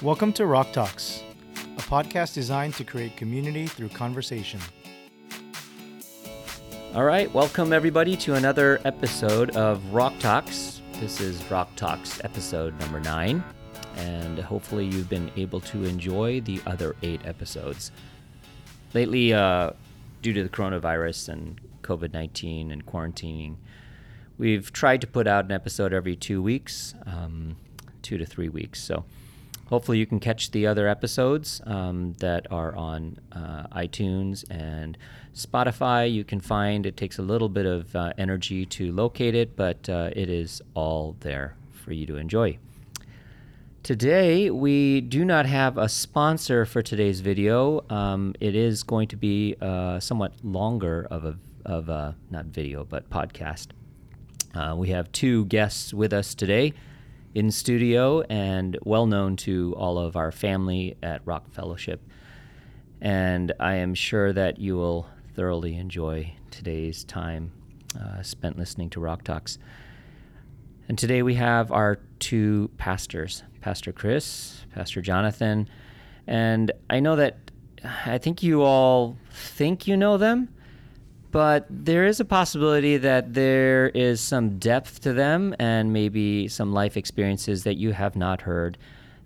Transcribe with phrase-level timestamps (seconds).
[0.00, 1.24] Welcome to Rock Talks,
[1.76, 4.60] a podcast designed to create community through conversation.
[6.94, 10.82] All right, welcome everybody to another episode of Rock Talks.
[11.00, 13.42] This is Rock Talks episode number nine,
[13.96, 17.90] and hopefully you've been able to enjoy the other eight episodes.
[18.94, 19.72] Lately, uh,
[20.22, 23.56] due to the coronavirus and COVID 19 and quarantining,
[24.38, 27.56] we've tried to put out an episode every two weeks, um,
[28.00, 28.80] two to three weeks.
[28.80, 29.04] So
[29.68, 34.96] hopefully you can catch the other episodes um, that are on uh, iTunes and
[35.34, 36.10] Spotify.
[36.12, 39.88] You can find it takes a little bit of uh, energy to locate it, but
[39.88, 42.58] uh, it is all there for you to enjoy.
[43.82, 47.84] Today, we do not have a sponsor for today's video.
[47.88, 52.84] Um, it is going to be uh, somewhat longer of a, of a, not video,
[52.84, 53.68] but podcast.
[54.54, 56.72] Uh, we have two guests with us today
[57.34, 62.00] in studio and well known to all of our family at Rock Fellowship.
[63.00, 67.52] And I am sure that you will thoroughly enjoy today's time
[67.98, 69.58] uh, spent listening to Rock Talks.
[70.88, 75.68] And today we have our two pastors, Pastor Chris, Pastor Jonathan.
[76.26, 77.50] And I know that
[78.06, 80.48] I think you all think you know them,
[81.30, 86.72] but there is a possibility that there is some depth to them and maybe some
[86.72, 88.78] life experiences that you have not heard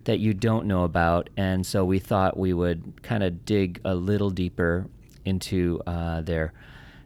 [0.05, 1.29] that you don't know about.
[1.37, 4.87] And so we thought we would kind of dig a little deeper
[5.25, 6.53] into uh, their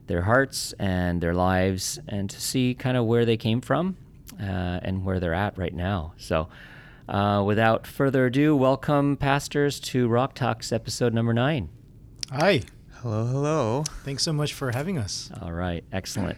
[0.07, 3.97] their hearts and their lives and to see kind of where they came from
[4.39, 6.13] uh, and where they're at right now.
[6.17, 6.47] So
[7.09, 11.67] uh, without further ado welcome pastors to rock talks episode number nine.
[12.31, 12.61] Hi,
[13.01, 13.83] Hello, hello.
[14.03, 15.29] thanks so much for having us.
[15.41, 16.37] All right, excellent.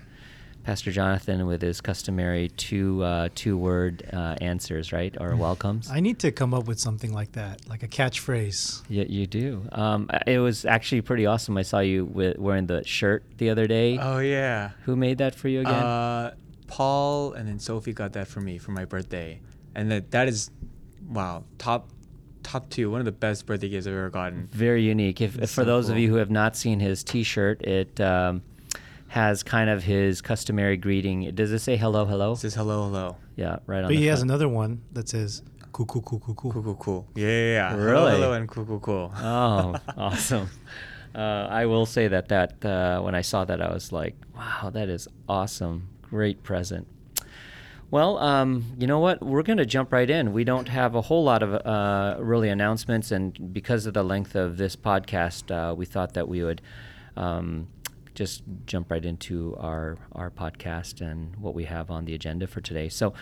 [0.66, 5.90] Pastor Jonathan with his customary two uh, two word uh, answers, right, or welcomes.
[5.90, 8.84] I need to come up with something like that, like a catchphrase.
[8.90, 9.64] Yeah, you do.
[9.72, 11.58] Um, it was actually pretty awesome.
[11.58, 13.98] I saw you with, wearing the shirt the other day.
[13.98, 14.72] Oh yeah.
[14.84, 15.74] Who made that for you again?
[15.74, 16.34] Uh,
[16.68, 19.40] Paul and then Sophie got that for me for my birthday,
[19.76, 20.52] and that that is,
[21.08, 21.90] wow, top,
[22.50, 24.48] top two, one of the best birthday gifts I've ever gotten.
[24.52, 25.22] Very unique.
[25.22, 28.42] If, It's for so those of you who have not seen his T-shirt, it um,
[29.10, 31.32] has kind of his customary greeting.
[31.36, 32.34] Does it say hello, hello?
[32.34, 33.18] It says hello, hello.
[33.36, 33.84] Yeah, right on.
[33.84, 34.32] But the he has front.
[34.32, 36.52] another one that says cool, cool, cool, cool, cool.
[36.52, 37.08] Cool, cool, cool.
[37.16, 37.70] Yeah, yeah, yeah.
[37.72, 38.12] Hello, Really?
[38.14, 39.14] hello, and cool, cool, cool.
[39.16, 40.50] Oh, awesome.
[41.14, 44.70] Uh, I will say that that uh, when I saw that, I was like, "Wow,
[44.72, 45.88] that is awesome!
[46.04, 46.88] Great present."
[47.92, 49.24] Well, um, you know what?
[49.24, 50.32] We're going to jump right in.
[50.32, 54.36] We don't have a whole lot of uh, really announcements, and because of the length
[54.36, 56.62] of this podcast, uh, we thought that we would
[57.18, 57.68] um,
[58.14, 62.62] just jump right into our our podcast and what we have on the agenda for
[62.62, 62.90] today.
[62.90, 63.16] So,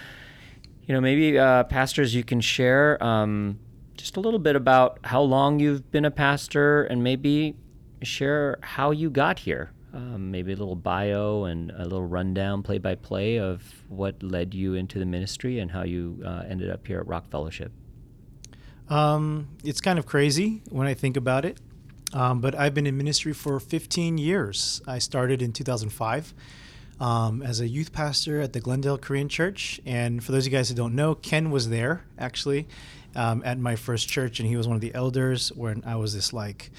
[0.84, 3.60] you know, maybe uh, pastors, you can share um,
[3.96, 7.56] just a little bit about how long you've been a pastor, and maybe
[8.02, 9.72] share how you got here.
[9.98, 14.54] Um, maybe a little bio and a little rundown, play by play, of what led
[14.54, 17.72] you into the ministry and how you uh, ended up here at Rock Fellowship.
[18.90, 21.60] Um, it's kind of crazy when I think about it,
[22.14, 24.84] um, but I've been in ministry for 15 years.
[24.86, 26.32] I started in 2005
[27.00, 29.82] um, as a youth pastor at the Glendale Korean Church.
[29.84, 32.68] And for those of you guys who don't know, Ken was there actually
[33.16, 36.14] um, at my first church, and he was one of the elders when I was
[36.14, 36.70] this like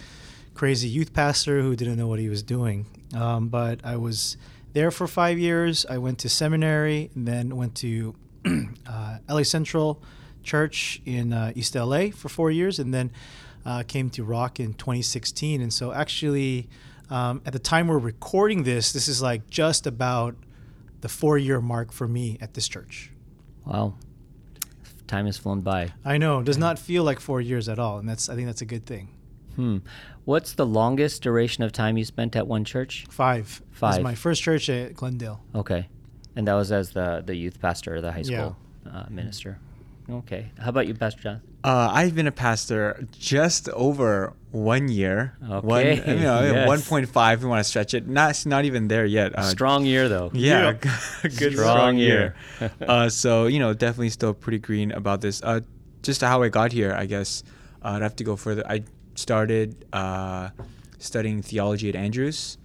[0.55, 2.87] crazy youth pastor who didn't know what he was doing.
[3.15, 4.37] Um, but I was
[4.73, 5.87] there for five years.
[5.89, 8.15] I went to seminary and then went to
[8.87, 10.03] uh, LA Central
[10.43, 13.11] Church in uh, East LA for four years, and then
[13.67, 15.61] uh, came to Rock in 2016.
[15.61, 16.69] And so, actually,
[17.11, 20.37] um, at the time we're recording this, this is like just about
[21.01, 23.11] the four year mark for me at this church.
[23.65, 23.95] Wow,
[25.07, 25.93] time has flown by.
[26.05, 28.47] I know it does not feel like four years at all, and that's I think
[28.47, 29.09] that's a good thing.
[29.57, 29.79] Hmm.
[30.29, 33.07] What's the longest duration of time you spent at one church?
[33.09, 33.63] Five.
[33.71, 33.95] This Five.
[34.01, 35.41] is my first church at Glendale.
[35.55, 35.89] Okay,
[36.37, 38.37] and that was as the the youth pastor or the high Yeah.
[38.39, 38.57] school
[38.93, 39.59] uh, minister.
[40.11, 41.41] Okay, how about you, Pastor John?
[41.65, 45.35] Uh, I've been a pastor just over one year.
[45.41, 46.69] One, Okay, you know, yes.
[46.69, 48.07] 1.5 if you want to stretch it.
[48.07, 49.33] Not, not even there yet.
[49.35, 50.31] Uh, Strong year though.
[50.35, 50.91] Yeah, Yeah.
[51.23, 52.35] good Strong strong, year.
[52.61, 52.71] year.
[52.87, 55.41] uh, so you know, definitely still pretty green about this.
[55.43, 55.61] Uh,
[56.03, 57.43] just how I got here, I guess
[57.83, 58.63] uh, I'd have to go further.
[58.69, 58.85] I
[59.19, 60.51] started uh,
[60.99, 62.57] studying theology at Andrews.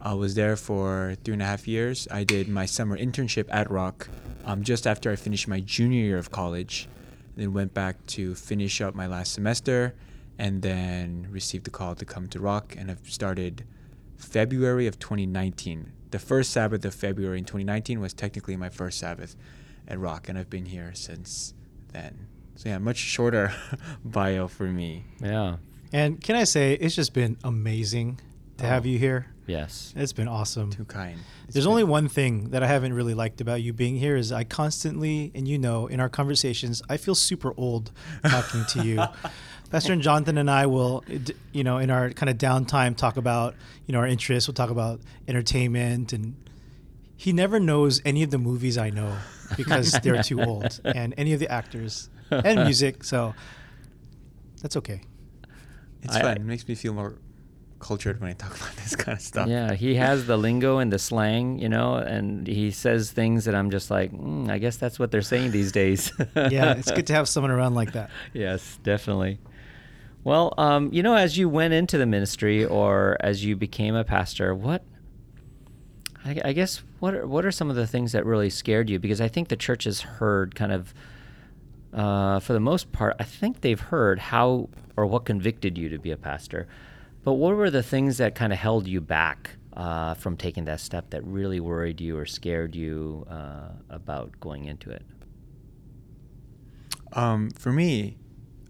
[0.00, 2.06] I was there for three and a half years.
[2.10, 4.08] I did my summer internship at Rock
[4.44, 6.86] um, just after I finished my junior year of college.
[7.34, 9.94] Then went back to finish up my last semester,
[10.38, 13.64] and then received the call to come to Rock, and I've started
[14.16, 15.92] February of 2019.
[16.10, 19.34] The first Sabbath of February in 2019 was technically my first Sabbath
[19.88, 21.54] at Rock, and I've been here since
[21.92, 22.28] then.
[22.54, 23.52] So yeah, much shorter
[24.04, 25.04] bio for me.
[25.20, 25.56] Yeah.
[25.92, 28.20] And can I say, it's just been amazing
[28.58, 28.68] to Oh.
[28.68, 29.26] have you here.
[29.46, 29.92] Yes.
[29.96, 30.70] It's been awesome.
[30.70, 31.18] Too kind.
[31.44, 34.16] It's There's been- only one thing that I haven't really liked about you being here
[34.16, 37.92] is I constantly, and you know, in our conversations, I feel super old
[38.24, 39.04] talking to you.
[39.70, 41.04] Pastor and Jonathan and I will,
[41.52, 43.54] you know, in our kind of downtime, talk about,
[43.86, 44.48] you know, our interests.
[44.48, 46.34] We'll talk about entertainment, and
[47.16, 49.16] he never knows any of the movies I know
[49.56, 53.02] because they're too old, and any of the actors and music.
[53.04, 53.34] So
[54.62, 55.02] that's okay.
[56.06, 56.36] It's I- fun.
[56.36, 57.18] It makes me feel more
[57.78, 59.48] cultured when I talk about this kind of stuff.
[59.48, 63.54] Yeah, he has the lingo and the slang, you know, and he says things that
[63.54, 66.12] I'm just like, mm, I guess that's what they're saying these days.
[66.34, 68.10] Yeah, it's good to have someone around like that.
[68.32, 69.38] yes, definitely.
[70.24, 74.04] Well, um, you know, as you went into the ministry or as you became a
[74.04, 74.82] pastor, what
[76.24, 78.98] I, I guess what are, what are some of the things that really scared you?
[78.98, 80.92] Because I think the church has heard kind of,
[81.92, 85.98] uh, for the most part, I think they've heard how or what convicted you to
[85.98, 86.66] be a pastor.
[87.22, 90.80] But what were the things that kind of held you back uh, from taking that
[90.80, 95.02] step that really worried you or scared you uh, about going into it?
[97.12, 98.16] Um, for me,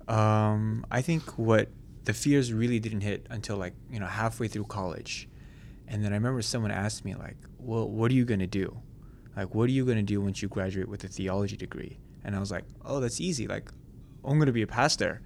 [0.08, 1.68] um, I think what
[2.04, 5.28] the fears really didn't hit until like you know halfway through college,
[5.88, 8.80] and then I remember someone asked me like, "Well, what are you gonna do?
[9.36, 12.40] Like, what are you gonna do once you graduate with a theology degree?" And I
[12.40, 13.46] was like, "Oh, that's easy.
[13.46, 13.70] Like,
[14.24, 15.22] I'm gonna be a pastor."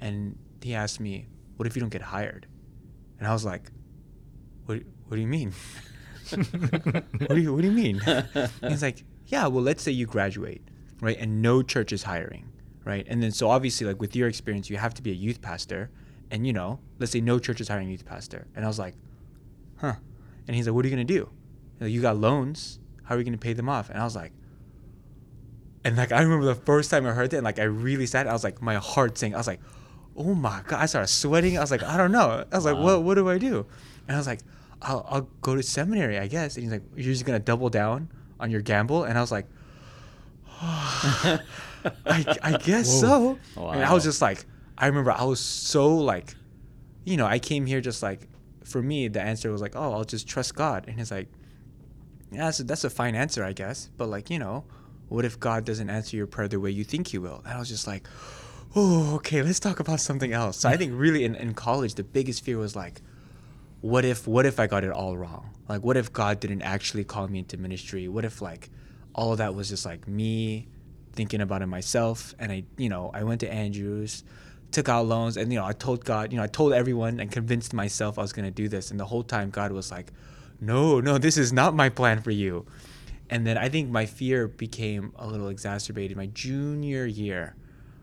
[0.00, 1.26] And he asked me,
[1.56, 2.46] "What if you don't get hired?"
[3.18, 3.72] And I was like,
[4.64, 4.82] "What?
[5.08, 5.52] What do you mean?
[6.30, 8.00] what do you What do you mean?"
[8.62, 10.62] He's like, "Yeah, well, let's say you graduate,
[11.00, 12.48] right, and no church is hiring,
[12.84, 15.42] right, and then so obviously, like with your experience, you have to be a youth
[15.42, 15.90] pastor,
[16.30, 18.94] and you know, let's say no church is hiring youth pastor." And I was like,
[19.78, 19.96] "Huh?"
[20.46, 21.28] And he's like, "What are you gonna do?
[21.80, 22.78] Like, you got loans.
[23.02, 24.32] How are you gonna pay them off?" And I was like.
[25.86, 28.26] And like I remember the first time I heard that, and like I really sat.
[28.26, 29.34] I was like, my heart sank.
[29.34, 29.60] I was like,
[30.16, 31.56] "Oh my god!" I started sweating.
[31.56, 32.82] I was like, "I don't know." I was like, Wow.
[32.82, 33.02] "What?
[33.04, 33.64] What do I do?"
[34.08, 34.40] And I was like,
[34.82, 38.08] "I'll, I'll go to seminary, I guess." And he's like, "You're just gonna double down
[38.40, 39.46] on your gamble?" And I was like,
[40.62, 41.38] oh,
[42.06, 43.38] I, I guess Whoa.
[43.54, 43.68] so.
[43.68, 44.44] And I was just like,
[44.76, 46.34] I remember I was so like,
[47.04, 48.26] you know, I came here just like,
[48.64, 50.86] for me, the answer was like, oh, I'll just trust God.
[50.88, 51.28] And he's like,
[52.32, 53.88] yeah, that's a, that's a fine answer, I guess.
[53.96, 54.64] But like, you know,
[55.08, 57.42] what if God doesn't answer your prayer the way you think He will?
[57.44, 58.06] And I was just like,
[58.74, 60.58] oh, okay, let's talk about something else.
[60.58, 63.00] So I think really in, in college, the biggest fear was like,
[63.80, 65.50] what if what if I got it all wrong?
[65.68, 68.08] Like what if God didn't actually call me into ministry?
[68.08, 68.70] What if like
[69.14, 70.68] all of that was just like me
[71.12, 74.24] thinking about it myself and I you know, I went to Andrews,
[74.72, 77.30] took out loans and you know, I told God, you know, I told everyone and
[77.30, 80.12] convinced myself I was going to do this and the whole time God was like,
[80.60, 82.66] "No, no, this is not my plan for you."
[83.28, 87.56] And then I think my fear became a little exacerbated my junior year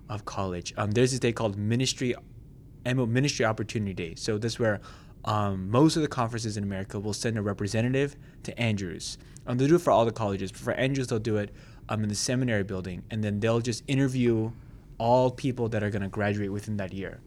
[0.09, 0.73] of college.
[0.77, 2.15] Um, there's this day called Ministry
[2.85, 4.15] Ministry Opportunity Day.
[4.15, 4.81] So this is where
[5.23, 9.17] um, most of the conferences in America will send a representative to Andrews.
[9.47, 10.51] Um, they'll do it for all the colleges.
[10.51, 11.51] But for Andrews, they'll do it
[11.87, 14.51] um, in the seminary building, and then they'll just interview
[14.97, 17.21] all people that are going to graduate within that year.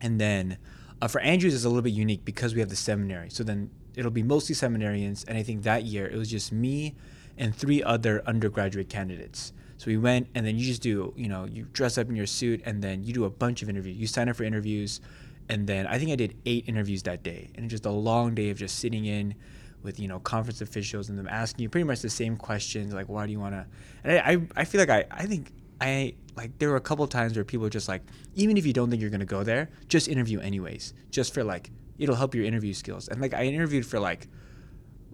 [0.00, 0.58] And then
[1.00, 3.30] uh, for Andrews, it's a little bit unique because we have the seminary.
[3.30, 5.24] So then it'll be mostly seminarians.
[5.26, 6.94] And I think that year it was just me
[7.38, 9.52] and three other undergraduate candidates.
[9.78, 12.26] So we went, and then you just do, you know, you dress up in your
[12.26, 13.96] suit, and then you do a bunch of interviews.
[13.96, 15.00] You sign up for interviews,
[15.48, 18.50] and then I think I did eight interviews that day, and just a long day
[18.50, 19.34] of just sitting in
[19.82, 23.08] with you know conference officials and them asking you pretty much the same questions, like
[23.08, 23.66] why do you want to?
[24.04, 27.06] And I, I, I feel like I, I think I like there were a couple
[27.08, 28.02] times where people were just like,
[28.34, 31.70] even if you don't think you're gonna go there, just interview anyways, just for like
[31.98, 33.08] it'll help your interview skills.
[33.08, 34.28] And like I interviewed for like,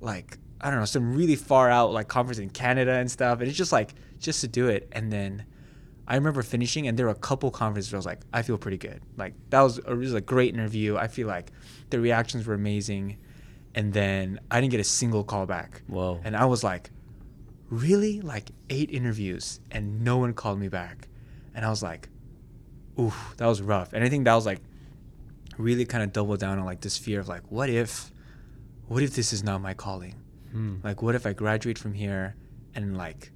[0.00, 3.48] like I don't know, some really far out like conference in Canada and stuff, and
[3.48, 4.88] it's just like just to do it.
[4.92, 5.44] And then
[6.06, 8.58] I remember finishing, and there were a couple conferences where I was like, I feel
[8.58, 9.00] pretty good.
[9.16, 10.96] Like that was a, was a great interview.
[10.96, 11.52] I feel like
[11.90, 13.18] the reactions were amazing,
[13.74, 15.82] and then I didn't get a single call back.
[15.86, 16.20] Whoa.
[16.24, 16.90] And I was like,
[17.70, 18.20] really?
[18.20, 21.08] Like eight interviews, and no one called me back.
[21.54, 22.08] And I was like,
[22.98, 23.92] oof, that was rough.
[23.92, 24.60] And I think that was like
[25.56, 28.12] really kind of double down on like this fear of like, what if,
[28.86, 30.14] what if this is not my calling?
[30.52, 30.76] Hmm.
[30.82, 32.34] Like, what if I graduate from here
[32.74, 33.30] and like,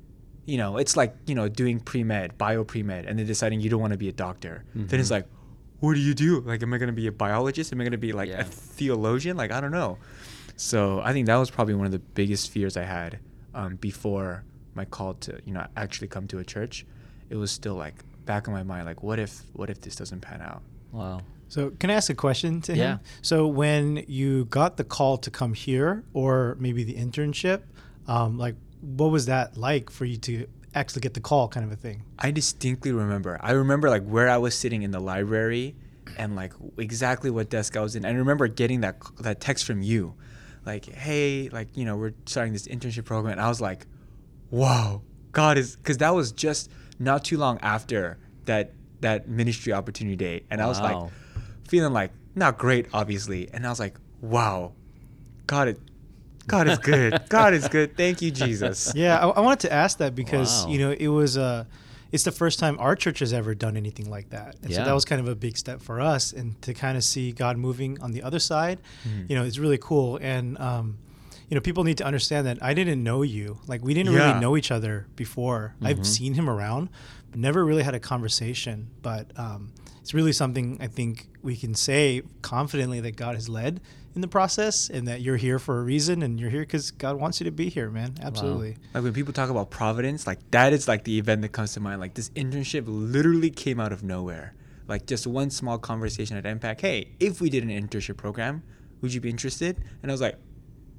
[0.47, 3.61] you know, it's like you know doing pre med, bio pre med, and then deciding
[3.61, 4.65] you don't want to be a doctor.
[4.75, 5.13] Then it's Mhm.
[5.13, 5.27] like,
[5.81, 6.41] what do you do?
[6.41, 7.73] Like, am I gonna be a biologist?
[7.73, 8.41] Am I gonna be like Yeah.
[8.41, 9.37] a theologian?
[9.37, 9.99] Like, I don't know.
[10.57, 13.19] So I think that was probably one of the biggest fears I had
[13.55, 16.87] um, before my call to you know actually come to a church.
[17.31, 20.21] It was still like back in my mind, like, what if, what if this doesn't
[20.21, 20.63] pan out?
[20.93, 21.23] Wow.
[21.53, 22.79] So, can I ask a question to him?
[22.79, 22.99] Yeah.
[23.21, 27.61] So, when you got the call to come here, or maybe the internship,
[28.07, 31.71] um, like, what was that like for you to actually get the call, kind of
[31.71, 32.05] a thing.
[32.19, 33.39] I distinctly remember.
[33.43, 35.77] I remember like where I was sitting in the library
[36.17, 38.07] and like exactly what desk I was in.
[38.07, 40.15] And I remember getting that that text from you,
[40.65, 43.87] like, "Hey, like you know, we're starting this internship program." And I was like,
[44.51, 48.17] "Wow, God is," because that was just not too long after
[48.47, 51.11] that that ministry opportunity day, and I was like Wow.
[51.73, 54.73] Feeling like not great, obviously, and I was like, "Wow,
[55.47, 55.77] God is."
[56.49, 57.11] God is good.
[57.29, 57.97] God is good.
[57.97, 58.93] Thank you, Jesus.
[58.97, 60.73] Yeah, I, I wanted to ask that because Wow.
[60.73, 61.65] you know it was uh,
[62.11, 64.93] it's the first time our church has ever done anything like that, and so that
[64.93, 67.93] was kind of a big step for us, and to kind of see God moving
[68.03, 69.31] on the other side, Mhm.
[69.31, 70.99] you know, it's really cool, and um,
[71.49, 74.21] you know, people need to understand that I didn't know you, like we didn't Yeah.
[74.27, 75.75] really know each other before.
[75.81, 75.87] Mhm.
[75.89, 76.89] I've seen him around,
[77.31, 79.71] but never really had a conversation, but um,
[80.03, 83.81] it's really something I think we can say confidently that God has led
[84.15, 87.17] in the process, and that you're here for a reason, and you're here because God
[87.19, 88.13] wants you to be here, man.
[88.21, 88.77] Absolutely.
[88.93, 91.81] Like when people talk about Providence, like that is like the event that comes to
[91.81, 91.99] mind.
[91.99, 94.53] Like this internship literally came out of nowhere.
[94.87, 96.79] Like just one small conversation at MPAC.
[96.83, 98.63] Hey, if we did an internship program,
[99.01, 99.83] would you be interested?
[100.03, 100.37] And I was like,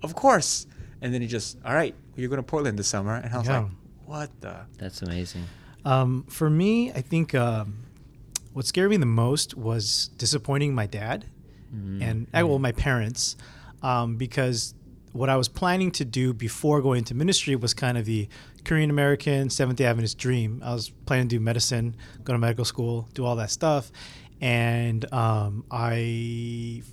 [0.01, 0.65] of course.
[1.01, 3.13] And then he just, all right, you're going to Portland this summer.
[3.13, 3.59] And I was Yeah.
[3.59, 3.71] like,
[4.05, 4.61] what the?
[4.79, 5.43] That's amazing.
[5.85, 7.75] Um, for me, I think um,
[8.53, 11.25] what scared me the most was disappointing my dad
[11.75, 12.01] Mhm.
[12.01, 13.35] and uh, well, my parents,
[13.81, 14.75] um, because
[15.11, 18.27] what I was planning to do before going into ministry was kind of the
[18.63, 20.61] Korean American Seventh Day Adventist dream.
[20.63, 23.91] I was planning to do medicine, go to medical school, do all that stuff,
[24.39, 26.83] and um, I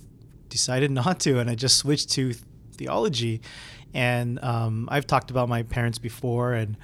[0.49, 2.33] decided not to, and I just switched to
[2.73, 3.41] theology.
[3.93, 6.77] And um, I've talked about my parents before, and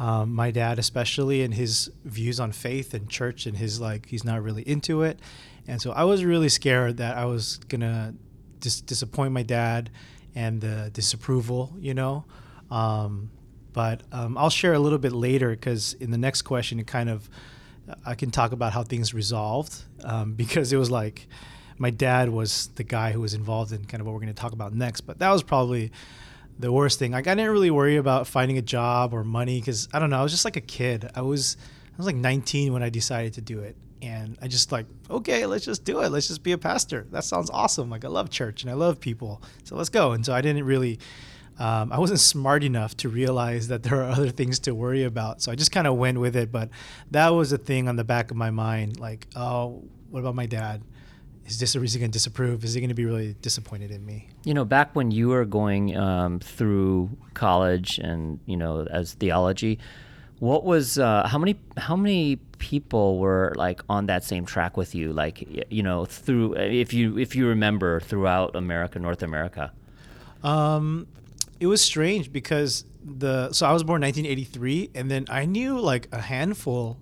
[0.00, 4.24] um, my dad especially, and his views on faith and church, and his like he's
[4.24, 5.20] not really into it.
[5.68, 8.14] And so I was really scared that I was gonna
[8.60, 9.90] dis- disappoint my dad
[10.34, 12.24] and the disapproval, you know.
[12.70, 13.30] Um,
[13.74, 17.10] but um, I'll share a little bit later because in the next question, it kind
[17.10, 17.28] of
[18.06, 21.28] I can talk about how things resolved um, because it was like
[21.76, 24.40] my dad was the guy who was involved in kind of what we're going to
[24.40, 25.02] talk about next.
[25.02, 25.92] But that was probably
[26.60, 27.12] the worst thing.
[27.12, 30.20] Like I didn't really worry about finding a job or money because I don't know.
[30.20, 31.10] I was just like a kid.
[31.14, 31.56] I was
[31.92, 35.46] I was like 19 when I decided to do it, and I just like okay,
[35.46, 36.10] let's just do it.
[36.10, 37.06] Let's just be a pastor.
[37.10, 37.90] That sounds awesome.
[37.90, 40.12] Like I love church and I love people, so let's go.
[40.12, 40.98] And so I didn't really.
[41.58, 45.42] Um, I wasn't smart enough to realize that there are other things to worry about.
[45.42, 46.50] So I just kind of went with it.
[46.50, 46.70] But
[47.10, 50.46] that was a thing on the back of my mind like, oh, what about my
[50.46, 50.82] dad?
[51.50, 52.64] Is this is he going to disapprove?
[52.64, 54.28] Is he going to be really disappointed in me?
[54.44, 59.80] You know, back when you were going um, through college and you know as theology,
[60.38, 64.94] what was uh, how many how many people were like on that same track with
[64.94, 65.12] you?
[65.12, 69.72] Like you know through if you if you remember throughout America, North America.
[70.42, 71.06] Um,
[71.58, 76.08] it was strange because the so I was born 1983, and then I knew like
[76.12, 76.98] a handful,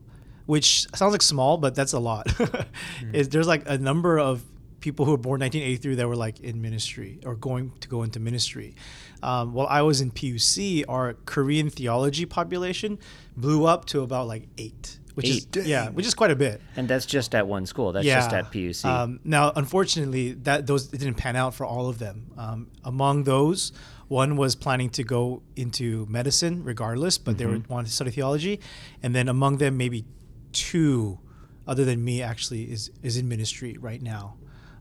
[0.49, 2.26] which sounds like small, but that's a lot.
[3.12, 4.43] Is there's like a number of
[4.81, 8.19] people who were born 1983 that were like in ministry or going to go into
[8.19, 8.75] ministry.
[9.23, 12.99] Um, while I was in PUC, our Korean theology population
[13.37, 15.57] blew up to about like eight, which Eight.
[15.57, 16.61] is yeah, which is quite a bit.
[16.76, 17.93] And that's just at one school.
[17.93, 18.85] That's just at PUC.
[18.87, 22.31] Um, now, unfortunately, that those it didn't pan out for all of them.
[22.38, 23.73] Um, among those,
[24.07, 27.73] one was planning to go into medicine regardless, but they were Mm-hmm.
[27.75, 28.61] wanted to study theology,
[29.02, 30.05] and then among them, maybe
[30.52, 31.19] two,
[31.67, 34.37] other than me, actually is is in ministry right now.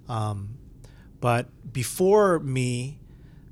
[0.07, 0.57] Um,
[1.19, 3.00] but before me,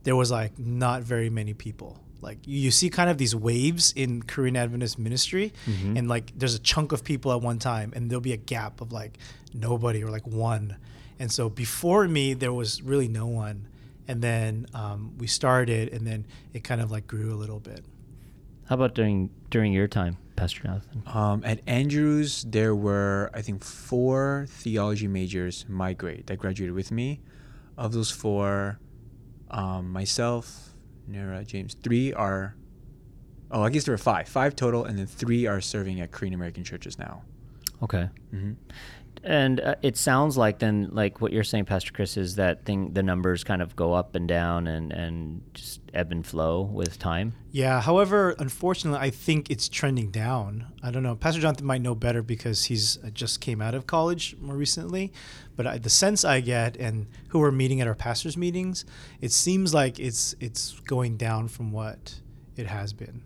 [0.04, 2.00] there was like not very many people.
[2.22, 5.98] Like you, see kind of these waves in Korean Adventist ministry, Mhm.
[5.98, 8.82] and like there's a chunk of people at one time, and there'll be a gap
[8.82, 9.18] of like
[9.54, 10.78] nobody or like one.
[11.20, 13.68] And so before me, there was really no one,
[14.08, 17.86] and then um, we started, and then it kind of like grew a little bit.
[18.66, 21.04] How about during during your time, Pastor Jonathan?
[21.08, 26.92] Um, at Andrews, there were, I think, four theology majors my grade that graduated with
[26.92, 27.22] me.
[27.78, 28.80] Of those four,
[29.50, 30.74] um, myself,
[31.10, 32.56] Nira, James, three are,
[33.52, 34.28] oh, I guess there were five.
[34.28, 37.24] Five total, and then three are serving at Korean American churches now.
[37.84, 38.10] Okay.
[38.32, 38.54] hmm
[39.24, 42.94] And uh, it sounds like then, like what you're saying, Pastor Chris, is that thing
[42.94, 47.00] the numbers kind of go up and down and and just ebb and flow with
[47.00, 47.34] time.
[47.52, 47.82] Yeah.
[47.82, 50.68] However, unfortunately, I think it's trending down.
[50.84, 51.16] I don't know.
[51.16, 55.12] Pastor Jonathan might know better because he's uh, just came out of college more recently.
[55.56, 58.86] But I, the sense I get, and who we're meeting at our pastors' meetings,
[59.22, 62.20] it seems like it's it's going down from what
[62.58, 63.22] it has been.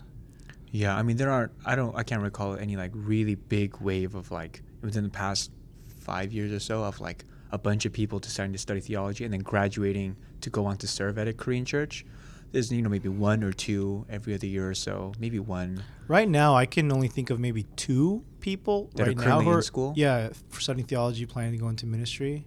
[0.71, 4.15] Yeah, I mean, there aren't, I don't, I can't recall any like really big wave
[4.15, 5.51] of like within the past
[5.99, 9.33] five years or so of like a bunch of people deciding to study theology and
[9.33, 12.05] then graduating to go on to serve at a Korean church.
[12.51, 15.83] there's you know maybe one or two every other year or so, maybe one.
[16.07, 19.45] Right now, I can only think of maybe two people That are right now currently
[19.45, 19.93] who in school?
[19.95, 22.45] Yeah, for studying theology, planning to go into ministry.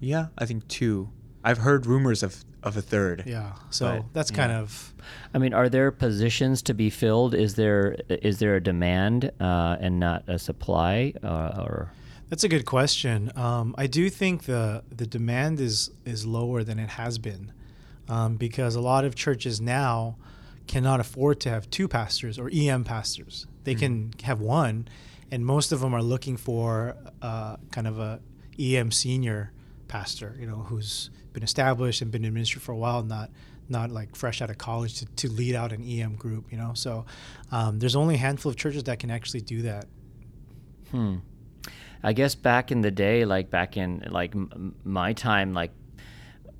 [0.00, 1.10] Yeah, I think two.
[1.44, 3.24] I've heard rumors of of a third.
[3.26, 4.36] Yeah, so But, that's yeah.
[4.36, 4.94] kind of
[5.34, 7.34] I mean, are there positions to be filled?
[7.34, 11.92] Is there is there a demand uh, and not a supply, uh, or
[12.28, 13.32] that's a good question.
[13.36, 17.52] Um, I do think the the demand is is lower than it has been,
[18.08, 20.16] um, because a lot of churches now
[20.66, 23.46] cannot afford to have two pastors or EM pastors.
[23.64, 24.88] They can have one,
[25.30, 28.20] and most of them are looking for uh, kind of a
[28.58, 29.52] EM senior
[29.88, 33.30] pastor, you know, who's been established and been in ministry for a while, not
[33.70, 36.72] not like fresh out of college to, to lead out an EM group, you know.
[36.74, 37.04] So
[37.52, 39.86] um, there's only a handful of churches that can actually do that.
[40.90, 41.16] Hmm.
[42.02, 45.72] I guess back in the day, like back in like m- my time, like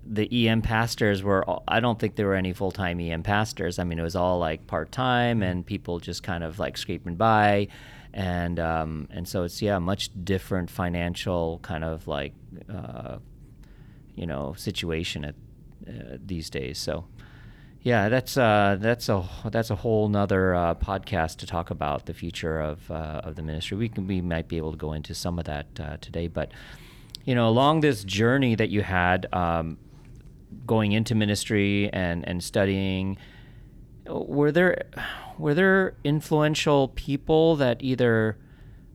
[0.05, 1.45] the EM pastors were.
[1.49, 3.79] all- I don't think there were any full time EM pastors.
[3.79, 7.15] I mean, it was all like part time, and people just kind of like scraping
[7.15, 7.69] by,
[8.13, 12.35] and um, and so it's yeah, much different financial kind of like
[12.73, 13.19] uh,
[14.14, 15.35] you know situation at
[15.87, 16.78] uh, these days.
[16.78, 17.07] So.
[17.81, 22.12] Yeah, that's uh, that's a that's a whole nother uh, podcast to talk about the
[22.12, 23.78] future of uh, of the ministry.
[23.78, 26.50] We can we might be able to go into some of that uh, today, but
[27.25, 29.78] you know, along this journey that you had, um,
[30.67, 33.17] going into ministry and and studying,
[34.09, 34.87] were there
[35.38, 38.38] were there influential people that either,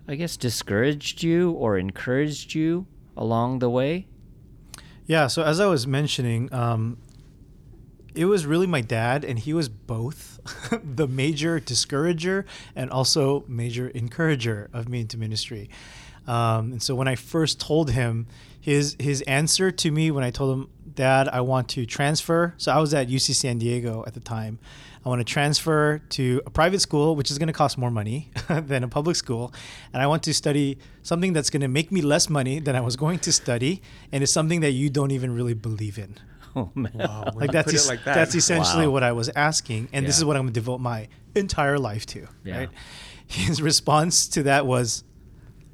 [0.07, 4.07] I guess, discouraged you or encouraged you along the way?
[5.05, 5.27] Yeah.
[5.27, 6.97] So as I was mentioning, um,
[8.15, 10.39] it was really my dad, and he was both
[10.83, 15.69] the major discourager and also major encourager of me into ministry.
[16.27, 18.27] Um, and so when I first told him
[18.61, 22.71] his his answer to me when I told him, "Dad, I want to transfer." So
[22.71, 24.59] I was at UC San Diego at the time.
[25.05, 28.31] I want to transfer to a private school, which is going to cost more money
[28.49, 29.53] than a public school,
[29.91, 32.81] and I want to study something that's going to make me less money than I
[32.81, 36.15] was going to study, and it's something that you don't even really believe in
[36.55, 36.91] Oh man.
[36.93, 38.15] Wow, like that's put es- like that.
[38.15, 38.93] that's essentially Wow.
[38.93, 42.05] what I was asking, and this is what I'm going to devote my entire life
[42.07, 42.27] to.
[42.43, 42.57] Yeah.
[42.59, 42.69] Right?
[43.27, 45.03] His response to that was,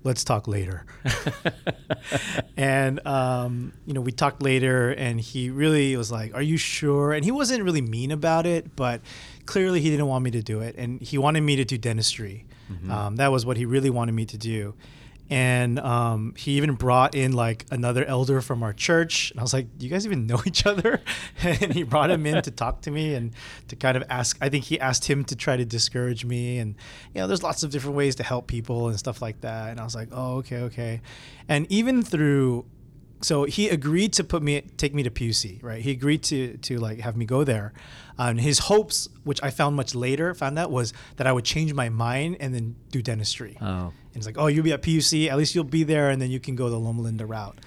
[0.03, 0.85] "Let's talk later."
[2.57, 7.13] and um, you know, we talked later, and he really was like, "Are you sure?"
[7.13, 9.01] And he wasn't really mean about it, but
[9.45, 12.45] clearly he didn't want me to do it, and he wanted me to do dentistry.
[12.91, 14.75] Um, that was what he really wanted me to do.
[15.29, 19.31] And um, he even brought in like another elder from our church.
[19.31, 21.01] And I was like, "Do you guys even know each other?"
[21.43, 23.33] and he brought him in to talk to me and
[23.67, 24.37] to kind of ask.
[24.41, 26.57] I think he asked him to try to discourage me.
[26.57, 26.75] And
[27.13, 29.71] you know, there's lots of different ways to help people and stuff like that.
[29.71, 31.01] And I was like, "Oh, okay, okay."
[31.47, 32.65] And even through
[33.21, 35.81] so he agreed to put me take me to PUC, right?
[35.81, 37.73] He agreed to to like have me go there.
[38.19, 41.73] Um, his hopes, which I found much later, found out was that I would change
[41.73, 43.57] my mind and then do dentistry.
[43.61, 43.65] Oh.
[43.65, 46.29] And it's like, oh, you'll be at PUC, at least you'll be there, and then
[46.29, 47.57] you can go the Loma Linda route.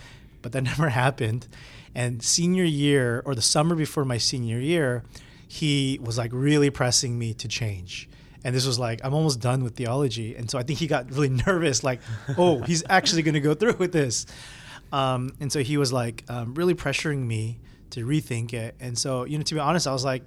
[0.42, 1.48] But that never happened.
[1.94, 5.04] And senior year, or the summer before my senior year,
[5.48, 8.10] he was like really pressing me to change.
[8.44, 10.36] And this was like, I'm almost done with theology.
[10.36, 12.00] And so I think he got really nervous, like,
[12.36, 14.26] oh, he's actually going to go through with this.
[14.92, 17.58] Um, and so he was like um, really pressuring me
[17.90, 18.74] to rethink it.
[18.80, 20.22] And so, you know, to be honest, I was like,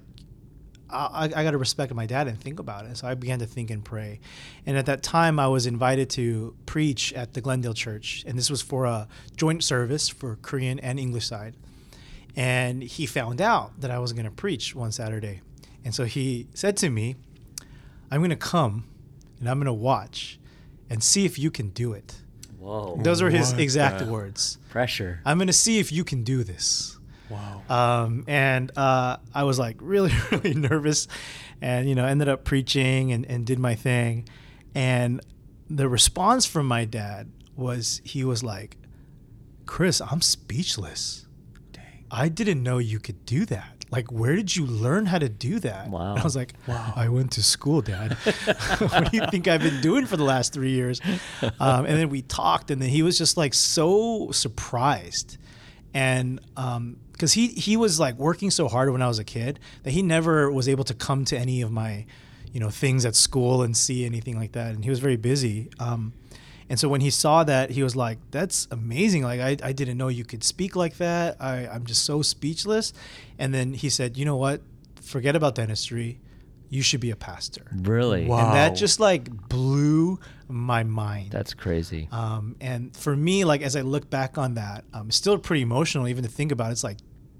[0.88, 2.96] I, I got to respect my dad and think about it.
[2.96, 4.20] So I began to think and pray.
[4.64, 8.24] And at that time, I was invited to preach at the Glendale Church.
[8.26, 11.54] And this was for a joint service for Korean and English side.
[12.36, 15.40] And he found out that I was going to preach one Saturday.
[15.84, 17.16] And so he said to me,
[18.10, 18.84] I'm going to come
[19.40, 20.38] and I'm going to watch
[20.88, 22.16] and see if you can do it.
[22.58, 22.98] Whoa.
[23.00, 24.58] Those were his exact words.
[24.70, 25.20] Pressure.
[25.24, 26.95] I'm going to see if you can do this.
[27.28, 27.62] Wow.
[27.68, 31.08] Um, and uh, I was like really, really nervous,
[31.60, 34.28] and you know, ended up preaching and, and did my thing.
[34.74, 35.20] And
[35.68, 38.76] the response from my dad was he was like,
[39.64, 41.26] "Chris, I'm speechless.
[41.72, 42.04] Dang.
[42.10, 43.72] I didn't know you could do that.
[43.90, 46.12] Like, where did you learn how to do that?" Wow.
[46.12, 46.92] And I was like, Wow.
[46.96, 48.12] I went to school, Dad.
[48.78, 51.00] what do you think I've been doing for the last three years?
[51.60, 55.38] Um, and then we talked, and then he was just like so surprised,
[55.94, 59.58] and um because he he was like working so hard when I was a kid
[59.84, 62.04] that he never was able to come to any of my,
[62.52, 65.70] you know, things at school and see anything like that, and he was very busy.
[65.78, 66.12] Um,
[66.68, 69.22] and so when he saw that, he was like, "That's amazing!
[69.22, 71.36] Like I, I didn't know you could speak like that.
[71.40, 72.92] I, I'm just so speechless."
[73.38, 74.60] And then he said, "You know what?
[75.00, 76.18] Forget about dentistry.
[76.68, 78.26] You should be a pastor." Really?
[78.26, 78.46] Wow.
[78.46, 81.30] And that just like blew my mind.
[81.32, 82.08] That's crazy.
[82.12, 85.62] Um, and for me, like as I look back on that, um, it's still pretty
[85.62, 86.72] emotional even to think about.
[86.72, 86.98] It's like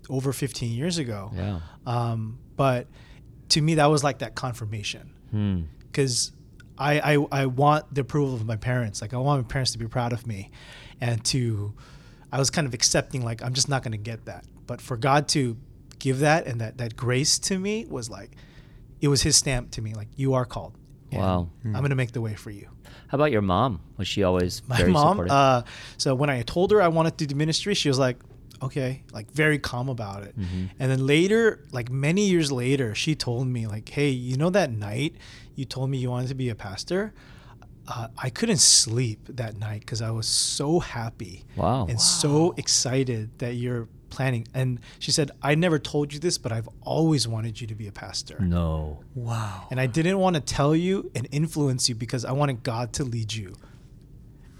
[0.09, 1.31] over 15 years ago.
[1.35, 1.61] Yeah.
[1.87, 2.87] Um, but
[3.51, 5.63] to me, that was like that confirmation Hmm.
[5.83, 6.33] because
[6.79, 9.01] I, I I want the approval of my parents.
[9.01, 10.51] Like I want my parents to be proud of me,
[11.01, 11.75] and to
[12.33, 14.45] I was kind of accepting like I'm just not going to get that.
[14.67, 15.57] But for God to
[15.99, 18.33] give that and that that grace to me was like
[19.01, 19.95] it was His stamp to me.
[19.95, 20.75] Like you are called.
[21.13, 21.49] and Wow.
[21.65, 22.69] I'm going to make the way for you.
[23.09, 23.81] How about your mom?
[23.97, 25.09] Was she always My very mom.
[25.15, 25.33] supportive?
[25.33, 25.63] Uh,
[25.97, 28.17] so when I told her I wanted to do ministry, she was like,
[28.63, 30.39] "Okay," like very calm about it.
[30.39, 30.67] Mm-hmm.
[30.79, 34.71] And then later, like many years later, she told me like, "Hey, you know that
[34.73, 35.17] night
[35.55, 37.13] you told me you wanted to be a pastor."
[37.89, 41.87] Uh, I couldn't sleep that night because I was so happy Wow.
[41.89, 44.47] and so excited that you're planning.
[44.55, 47.87] And she said, "I never told you this, but I've always wanted you to be
[47.87, 49.01] a pastor." no.
[49.15, 49.69] Wow.
[49.71, 53.05] And I didn't want to tell you and influence you because I wanted God to
[53.05, 53.55] lead you.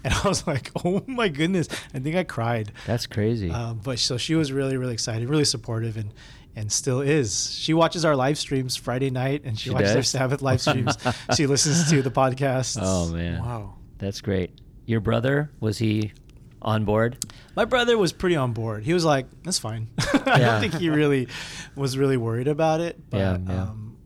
[0.03, 1.67] And I was like, oh my goodness.
[1.93, 2.71] I think I cried.
[2.85, 3.51] That's crazy.
[3.51, 6.13] Um, but so she was really, really excited, really supportive, and
[6.55, 7.51] and still is.
[7.53, 10.03] She watches our live streams Friday night and she, She watches our?
[10.03, 10.97] Sabbath live streams.
[11.35, 12.79] she listens to the podcast.
[12.81, 13.39] oh man.
[13.43, 13.75] Wow.
[13.99, 14.51] That's great.
[14.85, 16.13] Your brother was he
[16.61, 17.17] on board?
[17.55, 18.83] My brother was pretty on board.
[18.83, 19.87] He was like, that's fine.
[20.13, 20.37] I Yeah.
[20.37, 21.27] don't think he really
[21.75, 22.99] was really worried about it.
[23.09, 23.61] But, Yeah, yeah.
[23.63, 23.97] Um,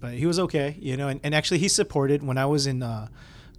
[0.00, 1.08] but he was okay, you know.
[1.08, 3.08] And, and actually, he supported when I was in uh,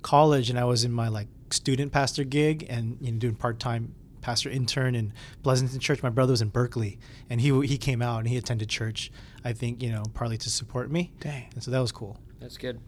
[0.01, 3.59] college and I was in my like student pastor gig and you know doing part
[3.59, 6.03] time pastor intern in Pleasanton Church.
[6.03, 9.09] My brother was in Berkeley, and he he came out and he attended church.
[9.45, 11.13] I think you know partly to support me.
[11.21, 11.45] Dang.
[11.53, 12.19] And so that was cool.
[12.41, 12.79] That's good.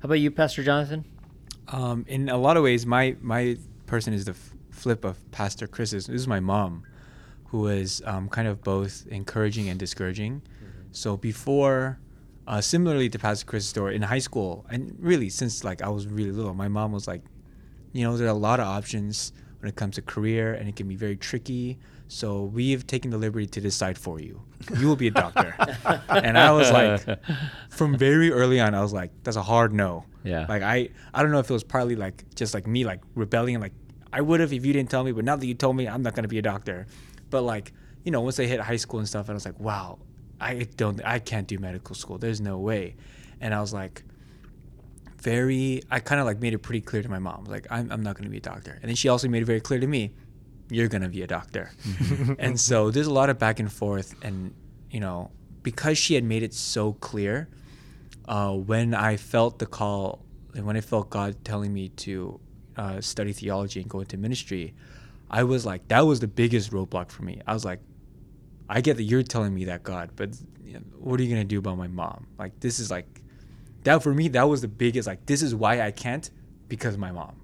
[0.00, 1.04] How about you, Pastor Jonathan?
[1.68, 5.66] Um, in a lot of ways, my my person is the f- flip of Pastor
[5.66, 6.06] Chris's.
[6.06, 6.82] This is my mom,
[7.46, 10.42] who was um, kind of both encouraging and discouraging.
[10.92, 11.98] So before,
[12.46, 16.06] uh, similarly to Pastor Chris's story, in high school, and really since like I was
[16.06, 17.22] really little, my mom was like,
[17.92, 20.76] you know, there are a lot of options when it comes to career, and it
[20.76, 21.78] can be very tricky.
[22.08, 24.42] So we've taken the liberty to decide for you.
[24.78, 25.54] You will be a doctor.
[26.08, 27.00] and I was like,
[27.70, 30.04] from very early on, I was like, that's a hard no.
[30.22, 30.46] Yeah.
[30.48, 33.58] Like I, I don't know if it was partly like just like me like rebelling,
[33.58, 33.72] like
[34.14, 36.02] I would have if you didn't tell me, but now that you told me, I'm
[36.02, 36.86] not gonna be a doctor.
[37.30, 37.72] But like,
[38.04, 39.98] you know, once I hit high school and stuff, I was like, wow,
[40.40, 42.16] I don't, I can't do medical school.
[42.16, 42.94] There's no way.
[43.40, 44.04] And I was like,
[45.16, 48.02] very, I kind of like made it pretty clear to my mom, like I'm, I'm
[48.04, 48.78] not gonna be a doctor.
[48.80, 50.12] And then she also made it very clear to me,
[50.70, 51.72] you're gonna be a doctor.
[52.38, 54.54] and so there's a lot of back and forth, and
[54.90, 55.32] you know,
[55.64, 57.48] because she had made it so clear,
[58.28, 60.24] uh, when I felt the call
[60.54, 62.38] and when I felt God telling me to
[62.76, 64.74] uh, study theology and go into ministry,
[65.30, 67.40] I was like, that was the biggest roadblock for me.
[67.46, 67.80] I was like,
[68.68, 70.30] I get that you're telling me that God, but
[70.64, 72.26] you know, what are you gonna do about my mom?
[72.38, 73.22] Like, this is like,
[73.84, 75.06] that for me, that was the biggest.
[75.06, 76.28] Like, this is why I can't
[76.68, 77.36] because of my mom,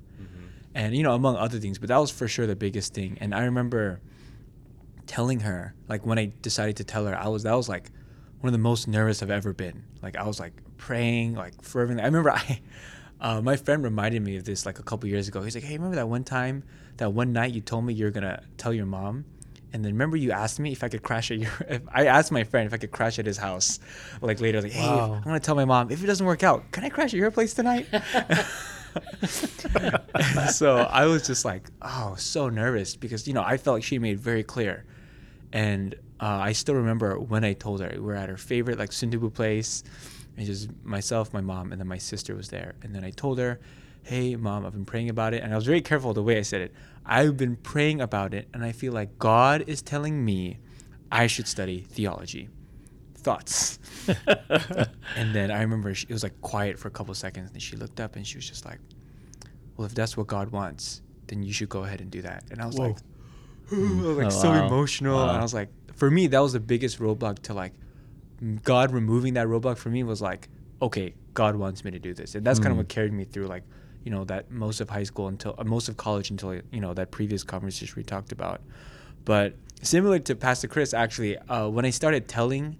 [0.74, 1.78] and you know, among other things.
[1.78, 3.18] But that was for sure the biggest thing.
[3.20, 4.00] And I remember
[5.06, 7.90] telling her, like, when I decided to tell her, I was that was like
[8.40, 9.84] one of the most nervous I've ever been.
[10.02, 12.02] Like, I was like praying, like fervently.
[12.02, 12.60] I remember I.
[13.20, 15.42] Uh, my friend reminded me of this like a couple years ago.
[15.42, 16.62] He's like, "Hey, remember that one time,
[16.96, 19.24] that one night you told me you're gonna tell your mom,
[19.72, 21.50] and then remember you asked me if I could crash at your.
[21.68, 23.78] If I asked my friend if I could crash at his house,
[24.22, 25.14] like later, like, hey, Wow.
[25.14, 27.30] I'm gonna tell my mom if it doesn't work out, can I crash at your
[27.30, 27.87] place tonight?
[30.50, 33.98] so I was just like, oh, so nervous because you know I felt like she
[33.98, 34.85] made very clear,
[35.52, 38.90] and uh, I still remember when I told her we were at her favorite like
[38.90, 39.85] sundubu place,
[40.40, 43.38] and just myself, my mom, and then my sister was there, and then I told
[43.38, 43.61] her,
[44.03, 46.42] hey mom, I've been praying about it, and I was very careful the way I
[46.42, 46.72] said it.
[47.05, 50.59] I've been praying about it, and I feel like God is telling me
[51.12, 52.48] I should study theology.
[53.16, 53.79] Thoughts.
[55.16, 57.76] and then I remember she, it was like quiet for a couple seconds, and she
[57.76, 58.81] looked up and she was just like,
[59.76, 62.62] "Well, if that's what God wants, then you should go ahead and do that." And
[62.62, 62.85] I was Whoa.
[62.88, 62.96] like,
[63.72, 63.76] I
[64.09, 64.66] was like Oh, so wow.
[64.66, 65.29] emotional, Wow.
[65.29, 67.74] and I was like, for me, that was the biggest roadblock to like
[68.62, 70.48] God removing that roadblock for me was like,
[70.81, 72.79] okay, God wants me to do this, and that's kind of Mm.
[72.79, 73.64] what carried me through like,
[74.05, 76.94] you know, that most of high school until uh, most of college until you know
[76.94, 78.62] that previous conversation we talked about.
[79.26, 82.79] But similar to Pastor Chris, actually, uh, when I started telling,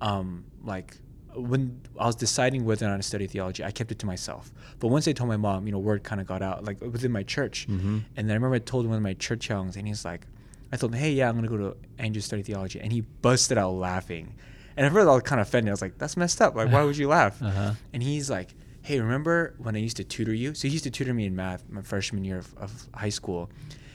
[0.00, 0.96] um, like
[1.34, 4.52] when I was deciding whether or not to study theology, I kept it to myself.
[4.78, 7.12] But once I told my mom, you know, word kind of got out, like within
[7.12, 7.66] my church.
[7.68, 8.02] Mhm.
[8.16, 10.26] And then I remember I told one of my church youngs, and he's like,
[10.72, 13.58] I told him, hey, yeah, I'm gonna go to Andrews study theology, and he busted
[13.58, 14.34] out laughing.
[14.76, 15.70] And at first I was kind of offended.
[15.70, 16.54] I was like, that's messed up.
[16.54, 17.42] Like, why would you laugh?
[17.42, 17.72] Uh-huh.
[17.92, 20.54] And he's like, hey, remember when I used to tutor you?
[20.54, 23.50] So he used to tutor me in math my freshman year of, of high school.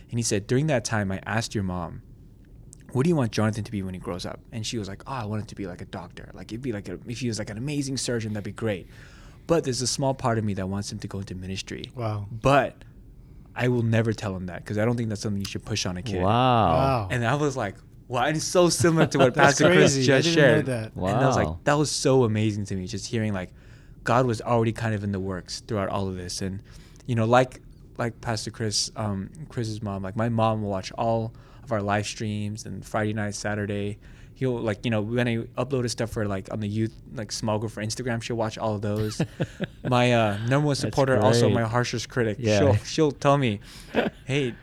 [0.09, 2.01] And he said, during that time, I asked your mom,
[2.91, 4.39] what do you want Jonathan to be when he grows up?
[4.51, 6.29] And she was like, oh, I want him to be like a doctor.
[6.33, 8.87] Like, it'd be like, a, if he was like an amazing surgeon, that'd be great.
[9.47, 11.91] But there's a small part of me that wants him to go into ministry.
[11.93, 12.27] Wow.
[12.31, 12.75] But
[13.55, 15.85] I will never tell him that because I don't think that's something you should push
[15.85, 16.21] on a kid.
[16.21, 16.29] Wow.
[16.29, 17.07] Wow.
[17.11, 17.75] And I was like,
[18.07, 20.13] wow, and it's so similar to what That's Pastor Chris crazy.
[20.13, 20.65] I just didn't know shared.
[20.67, 20.95] that.
[20.95, 23.49] And I was like, that was so amazing to me, just hearing like
[24.03, 26.41] God was already kind of in the works throughout all of this.
[26.41, 26.61] And,
[27.05, 27.61] you know, like
[27.97, 32.05] like Pastor Chris, um, Chris's mom, like my mom will watch all of our live
[32.05, 33.97] streams and Friday night, Saturday.
[34.33, 37.57] He'll like, you know, when I uploaded stuff for like on the youth like small
[37.57, 39.21] group for Instagram, she'll watch all of those.
[39.89, 42.37] my uh, number one supporter, also my harshest critic.
[42.39, 42.59] Yeah.
[42.59, 43.61] She'll she'll tell me,
[44.25, 44.53] hey,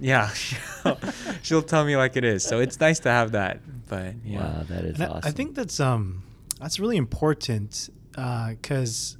[0.00, 0.98] yeah, she'll,
[1.42, 2.42] she'll tell me like it is.
[2.44, 3.60] So it's nice to have that.
[3.88, 5.28] But yeah, Wow, that is And I, awesome.
[5.28, 6.22] I think that's um
[6.60, 9.16] that's really important because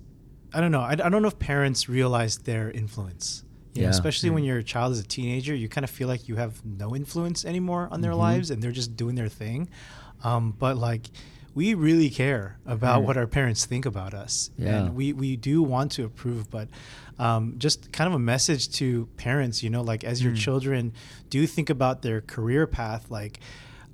[0.54, 3.44] I don't know I, I don't know if parents realize their influence.
[3.74, 3.90] You know, Yeah.
[3.90, 4.46] especially when Mm.
[4.46, 7.88] your child is a teenager, you kind of feel like you have no influence anymore
[7.90, 8.18] on their Mhm.
[8.18, 9.68] lives and they're just doing their thing.
[10.24, 11.10] Um, but like
[11.56, 13.06] we really care about Mm.
[13.06, 14.50] what our parents think about us.
[14.58, 14.76] Yeah.
[14.84, 16.68] And we, we do want to approve, but
[17.18, 20.36] um, just kind of a message to parents, you know, like as your Mm.
[20.36, 20.92] children
[21.30, 23.40] do think about their career path, like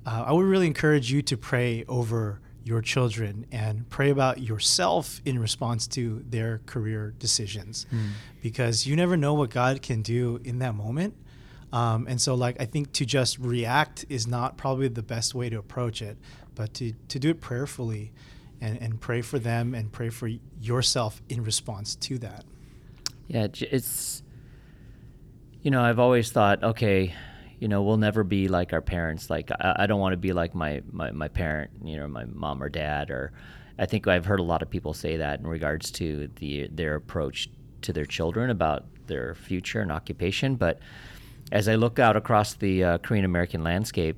[0.05, 5.21] uh, I would really encourage you to pray over your children and pray about yourself
[5.23, 8.09] in response to their career decisions Mm.
[8.41, 11.13] because you never know what God can do in that moment.
[11.71, 15.49] Um, and so, like, I think to just react is not probably the best way
[15.49, 16.17] to approach it,
[16.55, 18.11] but to, to do it prayerfully
[18.61, 22.45] and, and pray for them and pray for yourself in response to that.
[23.27, 24.23] Yeah, it's
[25.61, 27.15] you know, I've always thought, okay,
[27.59, 29.29] you know, we'll never be like our parents.
[29.29, 32.25] Like I, I don't want to be like my, my my parent, you know, my
[32.25, 33.31] mom or dad or
[33.79, 36.95] I think I've heard a lot of people say that in regards to the their
[36.95, 37.49] approach
[37.81, 40.79] to their children about their future and occupation, but
[41.51, 44.17] as I look out across the uh, Korean American landscape,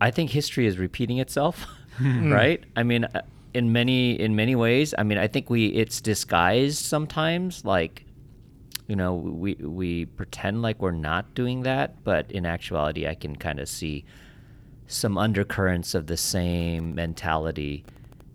[0.00, 1.66] I think history is repeating itself,
[2.00, 2.62] right?
[2.76, 3.22] I mean, uh,
[3.54, 4.94] in many in many ways.
[4.96, 8.04] I mean, I think we it's disguised sometimes, like
[8.86, 13.36] you know, we we pretend like we're not doing that, but in actuality, I can
[13.36, 14.04] kind of see
[14.86, 17.84] some undercurrents of the same mentality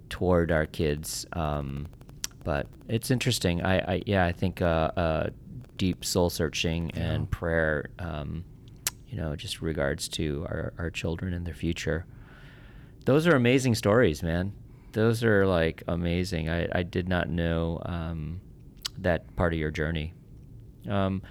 [0.10, 1.26] toward our kids.
[1.34, 1.88] Um,
[2.46, 3.64] but it's interesting.
[3.64, 5.30] I, I yeah, I think uh, uh,
[5.78, 7.90] deep soul searching and prayer.
[8.00, 8.46] Um,
[9.16, 12.06] you know, just regards to our, our children and their future.
[13.06, 14.52] Those are amazing stories, man.
[14.92, 16.50] Those are like amazing.
[16.50, 18.42] I, I did not know um,
[18.98, 20.14] that part of your journey.
[20.90, 21.22] Um,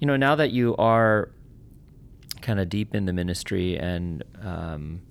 [0.00, 1.28] you know, now that you are
[2.40, 5.02] kind of deep in the ministry and um,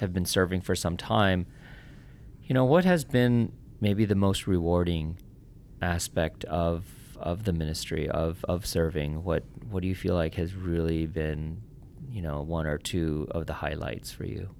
[0.00, 1.44] have been serving for some time,
[2.44, 5.18] you know, what has been maybe the most rewarding
[5.82, 6.86] aspect of
[7.24, 9.24] of the ministry of of serving?
[9.24, 11.60] What what do you feel like has really been,
[12.08, 14.50] you know, one or two of the highlights for you?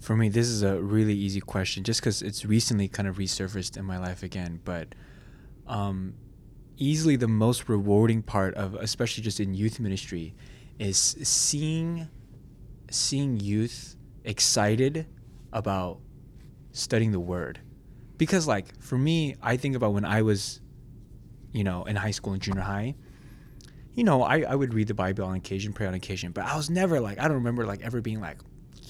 [0.00, 3.76] For me, this is a really easy question, just because it's recently kind of resurfaced
[3.76, 4.60] in my life again.
[4.64, 4.94] But
[5.66, 6.14] um,
[6.76, 10.34] easily the most rewarding part of, especially just in youth ministry,
[10.78, 12.08] is seeing
[12.90, 15.06] seeing youth excited
[15.52, 15.98] about
[16.72, 17.60] studying the Word.
[18.18, 20.60] Because, like, for me, I think about when I was,
[21.52, 22.94] you know, in high school and junior high.
[23.94, 26.56] You know, I, I would read the Bible on occasion, pray on occasion, but I
[26.56, 28.38] was never like, I don't remember like ever being like,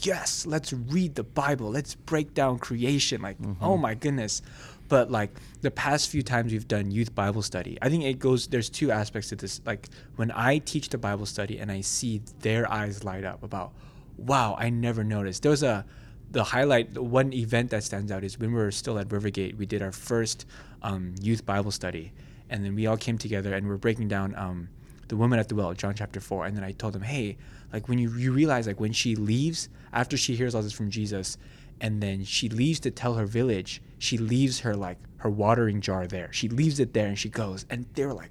[0.02, 1.70] yes, let's read the Bible.
[1.70, 3.20] Let's break down creation.
[3.20, 4.42] Like, oh my goodness.
[4.88, 5.30] But like
[5.62, 8.92] the past few times we've done youth Bible study, I think it goes, there's two
[8.92, 9.60] aspects to this.
[9.64, 13.72] Like when I teach the Bible study and I see their eyes light up about,
[14.18, 15.42] wow, I never noticed.
[15.42, 15.84] There was a,
[16.30, 19.56] the highlight, the one event that stands out is when we were still at Rivergate,
[19.56, 20.46] we did our first
[20.82, 22.12] um, youth Bible study.
[22.52, 24.68] And then we all came together and we're breaking down um,
[25.08, 26.44] the woman at the well, John chapter 4.
[26.44, 27.38] And then I told them, hey,
[27.72, 30.90] like when you, you realize like when she leaves, after she hears all this from
[30.90, 31.38] Jesus,
[31.80, 36.06] and then she leaves to tell her village, she leaves her like her watering jar
[36.06, 36.30] there.
[36.30, 37.64] She leaves it there and she goes.
[37.70, 38.30] And they were like,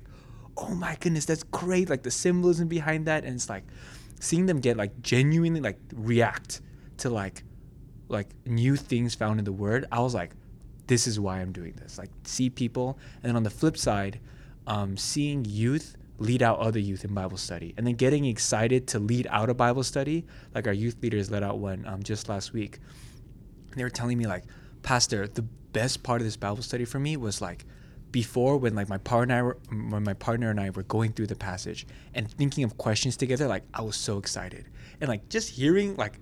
[0.56, 1.90] oh my goodness, that's great.
[1.90, 3.26] Like the symbolism behind that.
[3.26, 3.64] And it's like
[4.20, 6.62] seeing them get like genuinely like react
[6.98, 7.44] to like
[8.08, 9.88] like new things found in the word.
[9.92, 10.32] I was like,
[10.92, 11.98] this is why I'm doing this.
[11.98, 13.00] Like see people.
[13.24, 14.20] And then on the flip side,
[14.68, 19.00] um, seeing youth lead out other youth in Bible study, and then getting excited to
[19.00, 22.52] lead out a Bible study, like our youth leaders led out one um, just last
[22.52, 22.80] week.
[23.72, 24.44] And they were telling me like,
[24.84, 27.64] Pastor, the best part of this Bible study for me was like
[28.12, 29.58] before when like my partner and I were,
[29.94, 33.48] when my partner and I were going through the passage and thinking of questions together,
[33.48, 34.66] like I was so excited.
[35.00, 36.20] And like just hearing like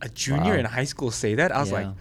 [0.00, 0.58] a junior Wow.
[0.58, 1.94] in high school say that, I was like, Yeah.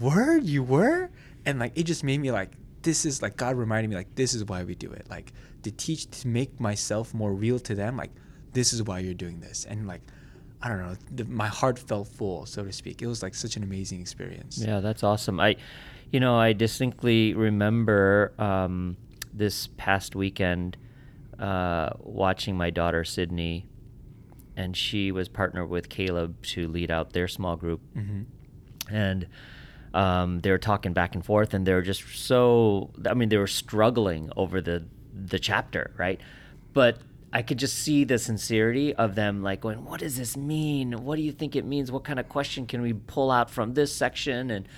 [0.00, 1.10] word you were
[1.48, 4.34] and like it just made me like this is like god reminded me like this
[4.34, 5.06] is why we do it.
[5.08, 5.32] Like
[5.62, 8.10] to teach to make myself more real to them like
[8.52, 9.64] this is why you're doing this.
[9.68, 10.02] And like
[10.60, 13.00] i don't know the, my heart felt full so to speak.
[13.00, 14.58] It was like such an amazing experience.
[14.58, 15.40] Yeah, that's awesome.
[15.40, 15.56] I,
[16.12, 18.96] you know, I distinctly remember um,
[19.32, 20.76] this past weekend
[21.38, 23.66] uh, watching my daughter Sydney
[24.54, 27.80] and she was partnered with Caleb to lead out their small group,
[28.90, 29.26] and
[29.94, 32.90] um, they were talking back and forth, and they were just so.
[33.06, 36.20] I mean, they were struggling over the the chapter, right?
[36.72, 36.98] But
[37.32, 40.92] I could just see the sincerity of them, like going, "What does this mean?
[41.04, 41.90] What do you think it means?
[41.90, 44.68] What kind of question can we pull out from this section?" And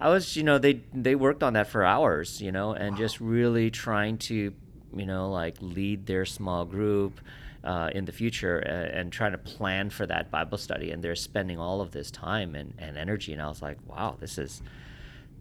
[0.00, 3.20] I was, you know, they they worked on that for hours, you know, and just
[3.20, 4.52] really trying to,
[4.94, 7.20] you know, like lead their small group
[7.66, 10.90] uh, in the future and, and trying to plan for that Bible study.
[10.92, 13.32] And they're spending all of this time and, and energy.
[13.32, 14.62] And I was like, wow, this is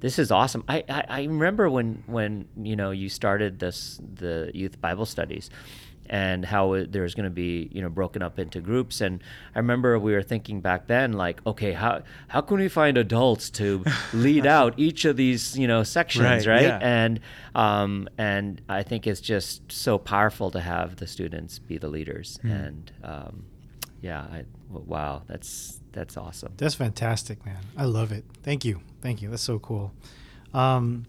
[0.02, 0.64] this is awesome.
[0.68, 5.50] I, I, I remember when when you know you started this the youth Bible studies
[6.10, 9.22] and how it, there's going to be you know broken up into groups and
[9.56, 13.50] i remember we were thinking back then like okay how how can we find adults
[13.50, 16.80] to lead out each of these you know sections Right, right, yeah.
[16.82, 17.20] and
[17.56, 22.38] um and i think it's just so powerful to have the students be the leaders
[22.41, 22.52] Hmm.
[22.52, 23.46] and um
[24.02, 27.60] yeah I, wow that's that's awesome That's fantastic, man.
[27.78, 28.26] I love it.
[28.44, 28.82] Thank you.
[29.02, 29.30] Thank you.
[29.30, 29.94] That's so cool.
[30.54, 31.06] Um,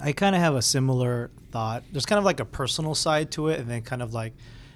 [0.00, 1.82] I kind of have a similar thought.
[1.92, 4.32] There's kind of like a personal side to it, and then kind of like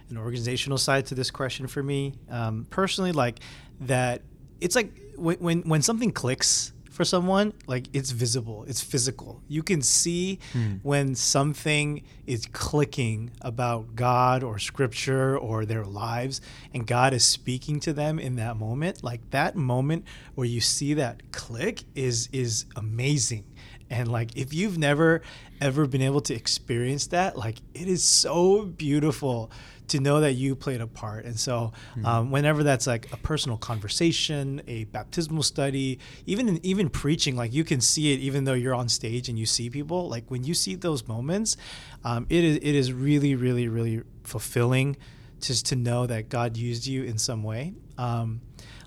[0.09, 2.15] an organizational side to this question for me.
[2.29, 3.41] Um, personally, like
[3.83, 4.23] that,
[4.61, 9.41] it's like when, when when something clicks for someone, like it's visible, it's physical.
[9.49, 10.39] You can see
[10.83, 16.41] when something is clicking about God or Scripture or their lives,
[16.75, 19.03] and God is speaking to them in that moment.
[19.03, 20.05] Like that moment
[20.35, 23.45] where you see that click is is amazing.
[23.91, 25.23] And like, if you've never
[25.61, 29.51] ever been able to experience that, like, it is so beautiful
[29.89, 31.25] to know that you played a part.
[31.25, 31.73] And so,
[32.05, 37.53] um, whenever that's like a personal conversation, a baptismal study, even in, even preaching, like
[37.53, 40.09] you can see it, even though you're on stage and you see people.
[40.09, 41.57] Like when you see those moments,
[42.05, 44.97] um, it is it is really, really, really fulfilling
[45.41, 47.75] just to know that God used you in some way.
[47.99, 48.43] Um,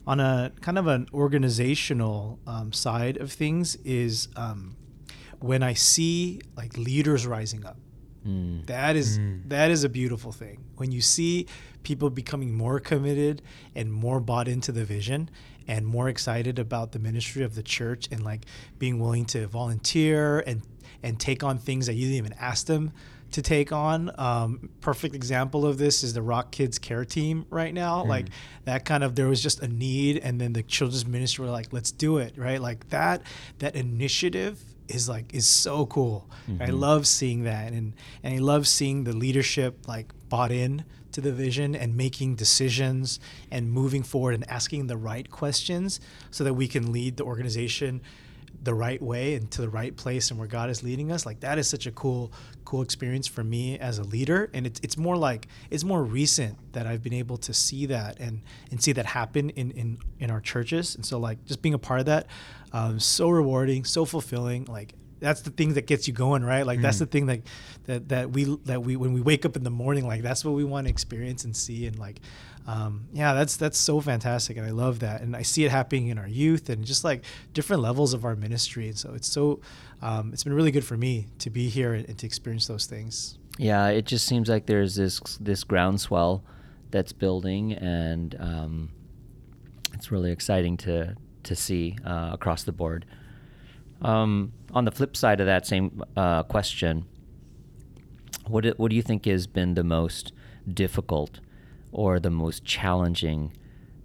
[0.05, 4.75] on a kind of an organizational um, side of things is um,
[5.43, 7.77] when I see like leaders rising up.
[8.25, 8.65] Mm.
[8.67, 10.63] That is that is a beautiful thing.
[10.77, 11.47] When you see
[11.83, 13.41] people becoming more committed
[13.75, 15.29] and more bought into the vision
[15.67, 18.45] and more excited about the ministry of the church and like
[18.79, 20.61] being willing to volunteer and
[21.03, 22.93] and take on things that you didn't even ask them
[23.31, 24.11] to take on.
[24.17, 28.05] Um, perfect example of this is the Rock Kids Care Team right now.
[28.05, 28.27] Like
[28.63, 31.73] that kind of there was just a need, and then the children's ministry were like,
[31.73, 32.61] "Let's do it!" Right?
[32.61, 33.23] Like that
[33.59, 36.29] that initiative is like is so cool.
[36.47, 36.75] I mm-hmm.
[36.75, 37.93] love seeing that, and
[38.23, 43.19] and I love seeing the leadership like bought in to the vision and making decisions
[43.51, 45.99] and moving forward and asking the right questions
[46.31, 48.01] so that we can lead the organization
[48.63, 51.25] the right way and to the right place and where God is leading us.
[51.25, 52.31] Like that is such a cool,
[52.73, 54.49] cool experience for me as a leader.
[54.51, 58.19] And it's it's more like it's more recent that I've been able to see that
[58.19, 60.95] and and see that happen in in in our churches.
[60.95, 62.25] And so like just being a part of that,
[62.71, 64.65] um, so rewarding, so fulfilling.
[64.65, 66.65] Like that's the thing that gets you going, right?
[66.65, 67.41] Like that's the thing that
[67.85, 70.55] that that we that we when we wake up in the morning, like that's what
[70.55, 72.21] we want to experience and see and like
[72.65, 76.07] um, yeah, that's that's so fantastic, and I love that, and I see it happening
[76.07, 77.23] in our youth and just like
[77.53, 79.59] different levels of our ministry, and so it's so
[80.01, 82.85] um, it's been really good for me to be here and, and to experience those
[82.85, 83.37] things.
[83.57, 86.43] Yeah, it just seems like there's this this groundswell
[86.89, 88.89] that's building, and um,
[89.93, 93.05] it's really exciting to to see uh, across the board.
[94.01, 97.05] Um, on the flip side of that same uh, question,
[98.47, 100.31] what what do you think has been the most
[100.71, 101.41] difficult
[101.93, 103.53] or the most challenging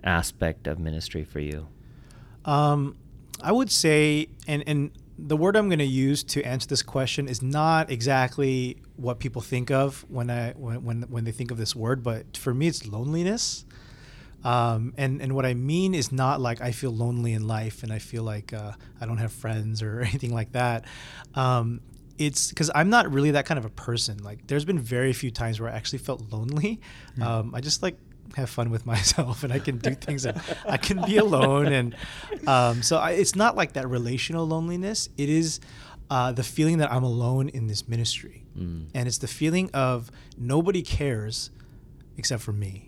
[0.05, 1.67] aspect of ministry for you?
[2.45, 2.97] Um,
[3.43, 7.27] I would say, and and the word I'm going to use to answer this question
[7.27, 11.57] is not exactly what people think of when I when when, when they think of
[11.57, 13.65] this word, but for me, it's loneliness.
[14.45, 17.93] Um, and and what I mean is not like I feel lonely in life and
[17.93, 20.85] I feel like uh, I don't have friends or anything like that.
[21.35, 21.81] Um,
[22.19, 24.19] it's because I'm not really that kind of a person.
[24.23, 26.81] Like, there's been very few times where I actually felt lonely.
[27.21, 27.97] Um, I just like
[28.37, 31.67] have fun with myself and I can do things that I can be alone.
[31.73, 31.97] And
[32.47, 35.09] um, so I, it's not like that relational loneliness.
[35.17, 35.61] It is
[36.11, 38.45] uh, the feeling that I'm alone in this ministry.
[38.95, 41.51] And it's the feeling of nobody cares
[42.17, 42.88] except for me.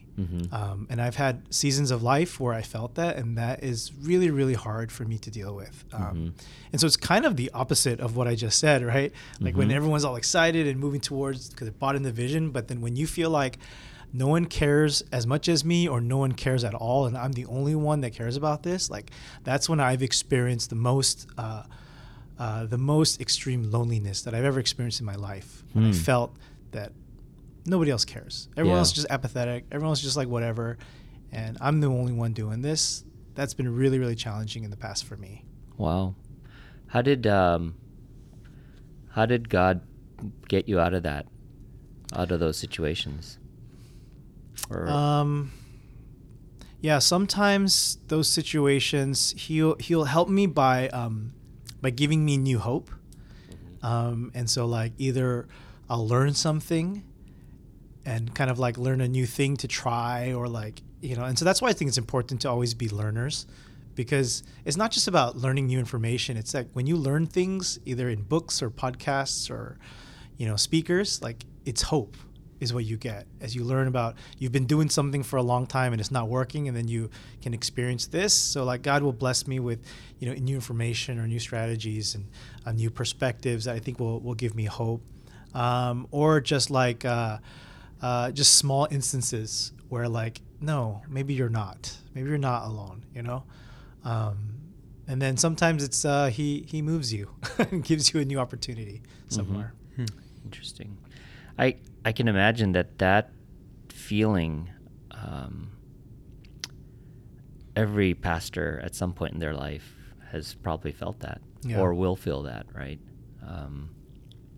[0.53, 4.31] Um, and I've had seasons of life where I felt that, and that is really,
[4.31, 5.85] really hard for me to deal with.
[5.93, 6.35] Um,
[6.73, 9.13] And so it's kind of the opposite of what I just said, right?
[9.41, 12.69] Like when everyone's all excited and moving towards because it bought in the vision, but
[12.69, 13.59] then when you feel like
[14.13, 17.33] no one cares as much as me or no one cares at all, and I'm
[17.33, 19.11] the only one that cares about this, like
[19.45, 21.27] that's when I've experienced the most.
[21.39, 21.63] Uh,
[22.39, 25.63] uh, the most extreme loneliness that I've ever experienced in my life.
[25.75, 25.93] When I Hmm.
[25.93, 26.31] felt
[26.73, 26.91] that
[27.67, 28.49] nobody else cares.
[28.57, 28.79] Everyone Yeah.
[28.81, 29.67] else is just apathetic.
[29.73, 30.79] Everyone else is just like whatever.
[31.33, 33.05] and I'm the only one doing this.
[33.37, 35.45] That's been really, really challenging in the past for me.
[35.77, 36.17] Wow.
[36.89, 37.77] How did um,
[39.11, 39.81] how did God
[40.49, 41.27] get you out of that,
[42.13, 43.39] out of those situations?
[44.69, 45.53] Or Um,
[46.81, 51.33] yeah, sometimes those situations he'll he'll help me by um,
[51.81, 52.91] by giving me new hope.
[53.83, 55.47] Um, and so like either
[55.89, 57.05] I'll learn something
[58.05, 61.39] and kind of like learn a new thing to try or like you know and
[61.39, 63.47] so that's why I think it's important to always be learners
[63.95, 66.37] because it's not just about learning new information.
[66.37, 69.79] It's like when you learn things either in books or podcasts or
[70.37, 72.17] you know speakers like it's hope
[72.61, 73.27] is what you get.
[73.41, 76.29] As you learn about you've been doing something for a long time and it's not
[76.29, 77.11] working and then you
[77.43, 78.33] can experience this.
[78.33, 79.85] So like god will bless me with
[80.19, 82.27] you know new information or new strategies and
[82.65, 85.03] uh, new perspectives that i think will, will give me hope.
[85.53, 87.39] Um, or just like uh,
[88.03, 93.23] uh, just small instances where like no maybe you're not maybe you're not alone you
[93.23, 93.43] know
[94.05, 94.37] um,
[95.09, 99.03] and then sometimes it's uh, he he moves you and gives you a new opportunity
[99.29, 99.75] somewhere
[100.45, 100.97] Interesting.
[101.59, 103.31] I I can imagine that that
[103.91, 104.71] feeling.
[105.13, 105.71] Um,
[107.77, 109.95] every pastor at some point in their life
[110.31, 111.81] has probably felt that, Yeah.
[111.81, 112.99] or will feel that, right?
[113.47, 113.91] Um,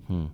[0.07, 0.27] hmm.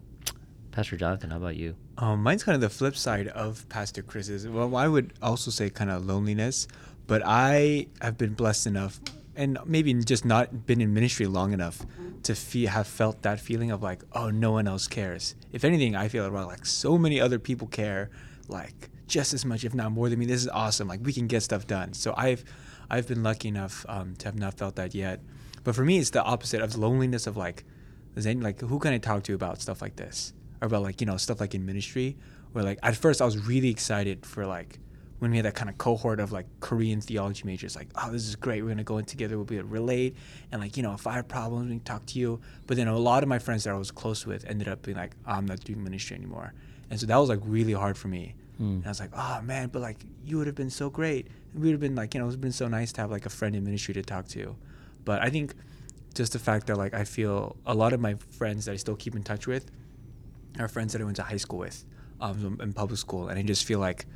[0.70, 1.74] Pastor Jonathan, how about you?
[2.01, 4.46] Um, mine's kind of the flip side of Pastor Chris's.
[4.46, 6.68] Well, I would also say kind of loneliness,
[7.09, 9.01] but I have been blessed enough,
[9.34, 11.84] and maybe just not been in ministry long enough
[12.22, 15.34] to feel have felt that feeling of like, oh, no one else cares.
[15.53, 18.11] If anything, I feel about like so many other people care,
[18.46, 20.26] like just as much, if not more than me.
[20.26, 20.86] This is awesome.
[20.86, 21.94] Like we can get stuff done.
[21.94, 22.44] So I've
[22.88, 25.20] I've been lucky enough um, to have not felt that yet.
[25.64, 27.64] But for me, it's the opposite of loneliness of like,
[28.14, 30.32] is any, like who can I talk to about stuff like this?
[30.61, 32.16] About like you know stuff like in ministry
[32.52, 34.78] where like at first I was really excited for like
[35.18, 38.26] when we had that kind of cohort of like Korean theology majors like oh this
[38.26, 40.16] is great we're gonna go in together we'll be able to relate
[40.52, 42.40] and like you know if I have problems we can talk to you.
[42.66, 44.96] But then a lot of my friends that I was close with ended up being
[44.96, 46.52] like oh, I'm not doing ministry anymore.
[46.90, 48.34] And so that was like really hard for me.
[48.56, 48.76] Hmm.
[48.76, 51.28] And I was like oh man but like you would have been so great.
[51.54, 53.30] We would have been like you know it's been so nice to have like a
[53.30, 54.56] friend in ministry to talk to.
[55.04, 55.54] But I think
[56.14, 58.96] just the fact that like I feel a lot of my friends that I still
[58.96, 59.70] keep in touch with
[60.61, 61.84] are friends that I went to high school with
[62.20, 64.06] um, in public school, and I just feel like,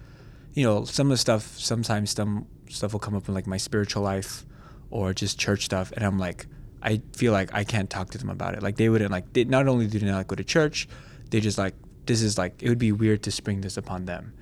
[0.55, 3.57] you know, some of the stuff sometimes some stuff will come up in like my
[3.57, 4.45] spiritual life
[4.91, 6.47] or just church stuff, and I'm like,
[6.83, 8.63] I feel like I can't talk to them about it.
[8.63, 9.33] Like they wouldn't like.
[9.33, 10.89] They, not only do they not go to church,
[11.31, 11.75] they just like
[12.07, 14.35] this is like it would be weird to spring this upon them,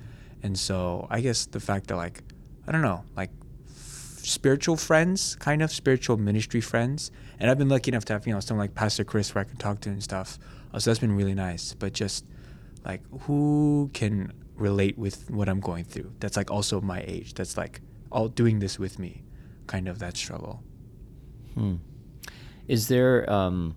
[0.43, 2.23] and so I guess the fact that like
[2.67, 3.31] I don't know like
[4.23, 7.11] spiritual friends, kind of spiritual ministry friends.
[7.39, 9.45] And I've been lucky enough to have, you know, someone like Pastor Chris where I
[9.45, 10.37] can talk to and stuff.
[10.73, 11.73] Uh, so that's been really nice.
[11.73, 12.25] But just
[12.85, 16.13] like who can relate with what I'm going through?
[16.19, 17.33] That's like also my age.
[17.33, 19.23] That's like all doing this with me,
[19.67, 20.63] kind of that struggle.
[21.55, 21.75] Hmm.
[22.67, 23.29] Is there?
[23.31, 23.75] Um,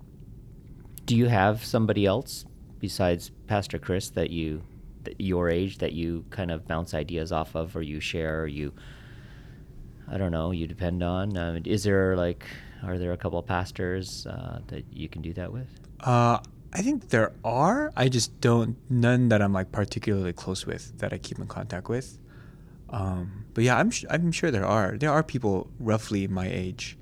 [1.06, 2.44] do you have somebody else
[2.78, 4.62] besides Pastor Chris that you,
[5.04, 8.46] that your age, that you kind of bounce ideas off of, or you share, or
[8.46, 8.72] you?
[10.10, 10.50] I don't know.
[10.50, 11.36] You depend on.
[11.36, 12.46] Um, is there like?
[12.84, 15.68] Are there a couple of pastors uh, that you can do that with?
[16.00, 16.38] Uh,
[16.74, 17.92] I think there are.
[17.96, 21.88] I just don't none that I'm like particularly close with that I keep in contact
[21.88, 22.18] with.
[22.90, 24.96] Um, but yeah, I'm sh- I'm sure there are.
[24.98, 26.98] There are people roughly my age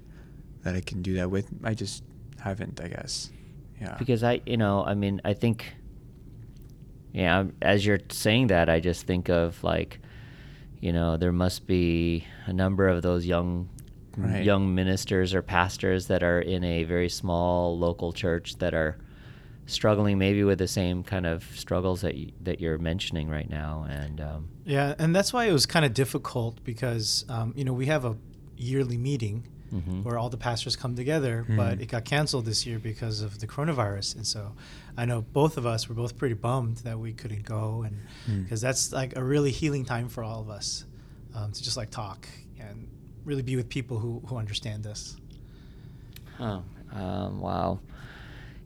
[0.62, 1.48] that I can do that with.
[1.64, 2.04] I just
[2.40, 3.30] haven't, I guess.
[3.80, 3.96] Yeah.
[3.98, 5.74] because I, you know, I mean, I think,
[7.12, 9.98] yeah, as you're saying that, I just think of like,
[10.80, 13.68] you know, there must be a number of those young,
[14.16, 14.44] Right.
[14.44, 18.98] young ministers or pastors that are in a very small local church that are
[19.66, 23.86] struggling maybe with the same kind of struggles that you, that you're mentioning right now,
[23.88, 27.72] and um, Yeah, and that's why it was kind of difficult because um, you know
[27.72, 28.16] we have a
[28.56, 30.04] yearly meeting Mhm.
[30.04, 31.56] where all the pastors come together, Mhm.
[31.56, 34.52] but it got canceled this year because of the coronavirus, and so
[34.98, 37.96] I know both of us were both pretty bummed that we couldn't go, and
[38.28, 38.42] Mm.
[38.44, 40.84] because that's like a really healing time for all of us
[41.34, 42.28] um, to just like talk
[42.60, 42.86] and
[43.24, 45.16] really be with people who who understand us.
[46.38, 47.80] Oh, um, wow.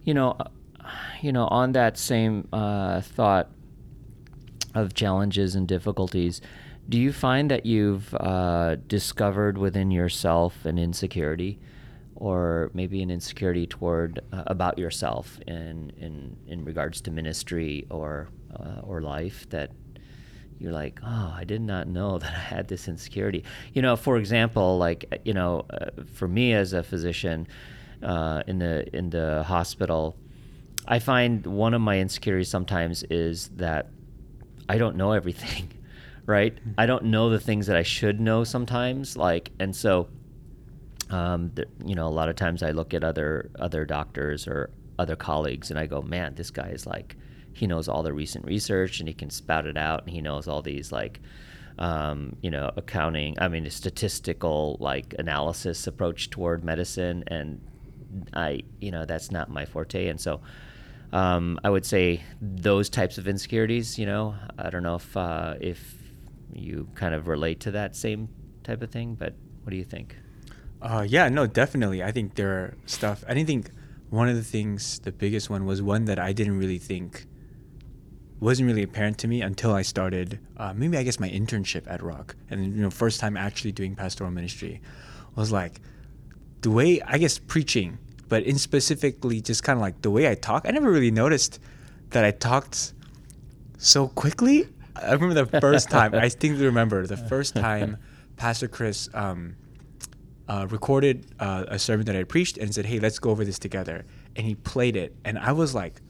[0.04, 0.44] You know, uh,
[1.20, 3.50] you know, on that same uh, thought
[4.74, 6.40] of challenges and difficulties,
[6.88, 11.58] do you find that you've uh, discovered within yourself an insecurity,
[12.14, 18.28] or maybe an insecurity toward uh, about yourself in in in regards to ministry or
[18.54, 19.70] uh, or life that
[20.58, 23.44] you're like, oh, I did not know that I had this insecurity.
[23.74, 27.46] You know, for example, like you know, uh, for me as a physician
[28.02, 30.16] uh, in the in the hospital,
[30.88, 33.88] I find one of my insecurities sometimes is that
[34.68, 35.68] I don't know everything,
[36.26, 36.56] right?
[36.78, 40.08] I don't know the things that I should know sometimes, like, and so,
[41.10, 44.70] um, th- you know, a lot of times I look at other other doctors or
[44.98, 47.16] other colleagues, and I go, man, this guy is like,
[47.52, 50.48] he knows all the recent research, and he can spout it out, and he knows
[50.48, 51.20] all these like.
[51.78, 53.36] Um, you know, accounting.
[53.38, 57.60] I mean, a statistical like analysis approach toward medicine, and
[58.32, 60.08] I, you know, that's not my forte.
[60.08, 60.40] And so,
[61.12, 63.98] um, I would say those types of insecurities.
[63.98, 65.94] You know, I don't know if uh, if
[66.52, 68.28] you kind of relate to that same
[68.64, 70.16] type of thing, but what do you think?
[70.80, 72.02] Uh, yeah, no, definitely.
[72.02, 73.24] I think there are stuff.
[73.28, 73.70] I didn't think
[74.10, 77.26] one of the things, the biggest one, was one that I didn't really think
[78.38, 80.38] wasn't really apparent to me until I started.
[80.56, 83.96] Uh, maybe I guess my internship at Rock, and you know, first time actually doing
[83.96, 84.80] pastoral ministry,
[85.34, 85.80] was like
[86.60, 87.98] the way I guess preaching,
[88.28, 90.64] but in specifically just kind of like the way I talk.
[90.66, 91.60] I never really noticed
[92.10, 92.92] that I talked
[93.78, 94.68] so quickly.
[94.94, 96.14] I remember the first time.
[96.14, 97.98] I distinctly remember the first time
[98.36, 99.08] Pastor Chris.
[99.14, 99.56] Um,
[100.48, 103.58] uh, recorded uh, a sermon that I preached and said, "Hey, let's go over this
[103.58, 104.04] together."
[104.36, 106.00] And he played it, and I was like,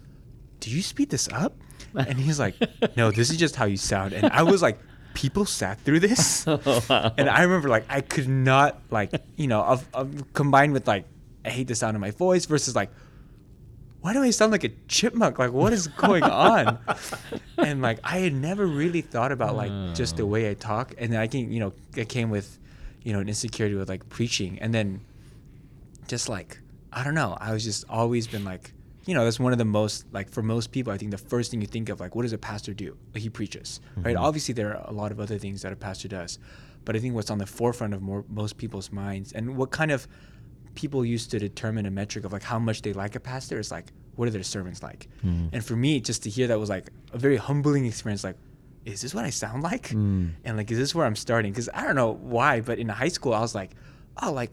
[0.61, 1.57] "Do you speed this up?"
[1.95, 2.55] And he's like,
[2.97, 4.79] "No, this is just how you sound." And I was like,
[5.14, 9.89] "People sat through this," and I remember like I could not like you know of,
[9.95, 11.07] of combined with like
[11.47, 12.90] I hate the sound of my voice versus like
[14.07, 15.40] why do I sound like a chipmunk?
[15.40, 16.78] Like, what is going on?
[17.59, 20.30] and like, I had never really thought about like just the hmm.
[20.30, 20.94] way I talk.
[20.97, 22.57] And then I can, you know, it came with,
[23.03, 24.61] you know, an insecurity with like preaching.
[24.61, 25.01] And then
[26.07, 26.61] just like,
[26.92, 28.74] I don't know, I was just always been like,
[29.07, 31.51] you know, that's one of the most, like, for most people, I think the first
[31.51, 32.97] thing you think of, like, what does a pastor do?
[33.14, 34.14] He preaches, right?
[34.14, 34.24] Mm-hmm.
[34.24, 36.38] Obviously, there are a lot of other things that a pastor does.
[36.84, 39.90] But I think what's on the forefront of more, most people's minds and what kind
[39.90, 40.07] of
[40.77, 43.72] people used to determine a metric of like how much they like a pastor is
[43.72, 45.09] like what are their sermons like?
[45.24, 45.51] Mm.
[45.53, 48.37] And for me just to hear that was like a very humbling experience like
[48.85, 49.89] is this what i sound like?
[49.89, 50.31] Mm.
[50.45, 51.53] And like is this where i'm starting?
[51.53, 53.72] Because i don't know why but in high school i was like
[54.22, 54.53] oh like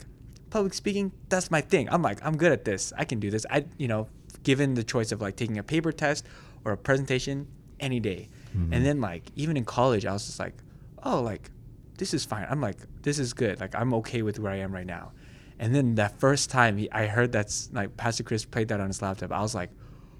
[0.49, 1.87] public speaking that's my thing.
[1.89, 2.93] I'm like i'm good at this.
[2.97, 3.45] I can do this.
[3.49, 4.07] I you know
[4.43, 6.25] given the choice of like taking a paper test
[6.65, 7.47] or a presentation
[7.79, 8.29] any day.
[8.55, 8.73] Mm-hmm.
[8.73, 10.55] And then like even in college i was just like
[11.03, 11.51] oh like
[11.97, 12.47] this is fine.
[12.49, 13.59] I'm like this is good.
[13.59, 15.11] Like i'm okay with where i am right now
[15.59, 18.87] and then that first time he, I heard that like Pastor Chris played that on
[18.87, 19.69] his laptop, I was like,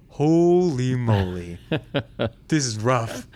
[0.09, 1.57] "Holy moly,
[2.47, 3.27] this is rough.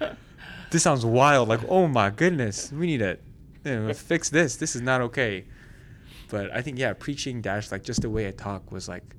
[0.71, 1.47] This sounds wild.
[1.49, 3.17] Like, oh my goodness, we need to
[3.63, 4.55] you know, fix this.
[4.57, 5.45] This is not okay."
[6.29, 9.15] But I think yeah, preaching dash like just the way I talk was like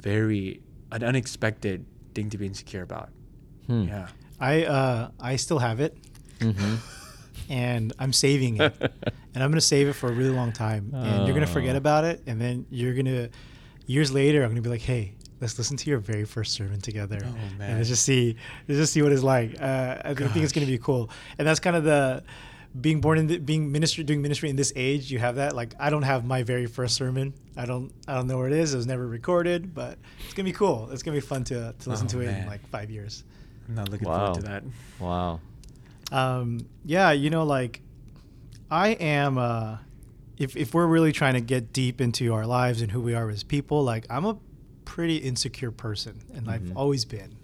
[0.00, 0.60] very
[0.92, 1.84] an unexpected
[2.14, 3.10] thing to be insecure about.
[3.66, 3.82] Hmm.
[3.82, 4.08] Yeah.
[4.40, 5.96] I uh, I still have it,
[6.38, 6.74] Mm-hmm.
[7.48, 8.74] And I'm saving it,
[9.34, 10.92] and I'm gonna save it for a really long time.
[10.94, 11.78] And you're gonna forget Oh.
[11.78, 13.28] about it, and then you're gonna
[13.86, 15.14] years later, I'm gonna be like, hey.
[15.40, 18.34] Let's listen to your very first sermon together, Oh, and let's just see,
[18.66, 19.54] let's just see what it's like.
[19.62, 22.24] Uh, I think it's gonna be cool, and that's kind of the
[22.80, 25.12] being born in the, being ministry doing ministry in this age.
[25.12, 25.54] You have that.
[25.54, 27.34] Like I don't have my very first sermon.
[27.56, 28.74] I don't I don't know where it is.
[28.74, 30.88] It was never recorded, but it's gonna be cool.
[30.90, 33.22] It's gonna be fun to to listen Oh, to it in like five years.
[33.68, 34.16] I'm not looking Wow.
[34.34, 34.64] forward to that.
[34.98, 35.38] Wow.
[36.12, 37.82] Um, yeah, you know, like
[38.70, 39.38] I am.
[39.38, 39.78] Uh,
[40.36, 43.28] if if we're really trying to get deep into our lives and who we are
[43.28, 44.38] as people, like I'm a
[44.84, 47.36] pretty insecure person, and I've always been.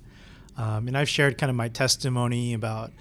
[0.56, 2.92] Um, and I've shared kind of my testimony about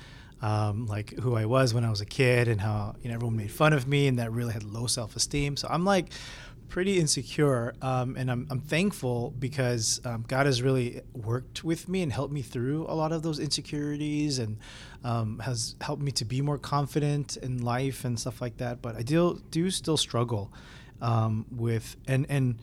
[0.41, 3.37] um, like who I was when I was a kid and how you know everyone
[3.37, 5.55] made fun of me and that really had low self esteem.
[5.55, 6.07] So I'm like
[6.73, 12.01] pretty insecure, um, and I'm, I'm thankful because um, God has really worked with me
[12.01, 14.57] and helped me through a lot of those insecurities and
[15.03, 18.81] um, has helped me to be more confident in life and stuff like that.
[18.81, 20.51] But I do do still struggle
[20.99, 22.55] um, with and and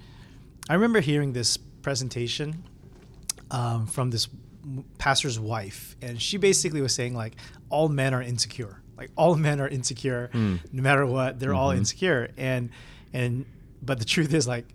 [0.68, 2.64] I remember hearing this presentation
[3.52, 4.26] um, from this
[4.98, 7.36] pastor's wife, and she basically was saying like
[7.68, 10.56] all men are insecure, like all men are insecure, Hmm.
[10.72, 11.76] no matter what, they're all Mhm.
[11.78, 12.70] insecure, and
[13.12, 13.44] and
[13.82, 14.66] but the truth is like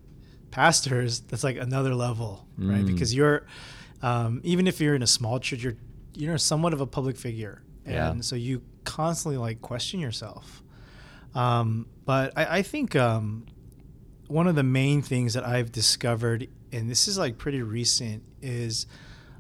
[0.52, 2.84] pastors, that's like another level, right?
[2.84, 2.88] Mm.
[2.88, 3.46] Because you're
[4.02, 5.76] um, even if you're in a small church, you're
[6.14, 8.12] you're somewhat of a public figure, Yeah.
[8.12, 10.64] and so you constantly like question yourself.
[11.34, 13.46] Um, but I, I think um,
[14.28, 18.86] one of the main things that I've discovered, and this is like pretty recent, is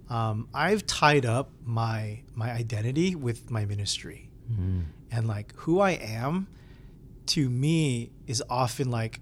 [0.09, 4.83] um, I've tied up my my identity with my ministry, Mm.
[5.11, 6.47] and like who I am,
[7.27, 9.19] to me is often like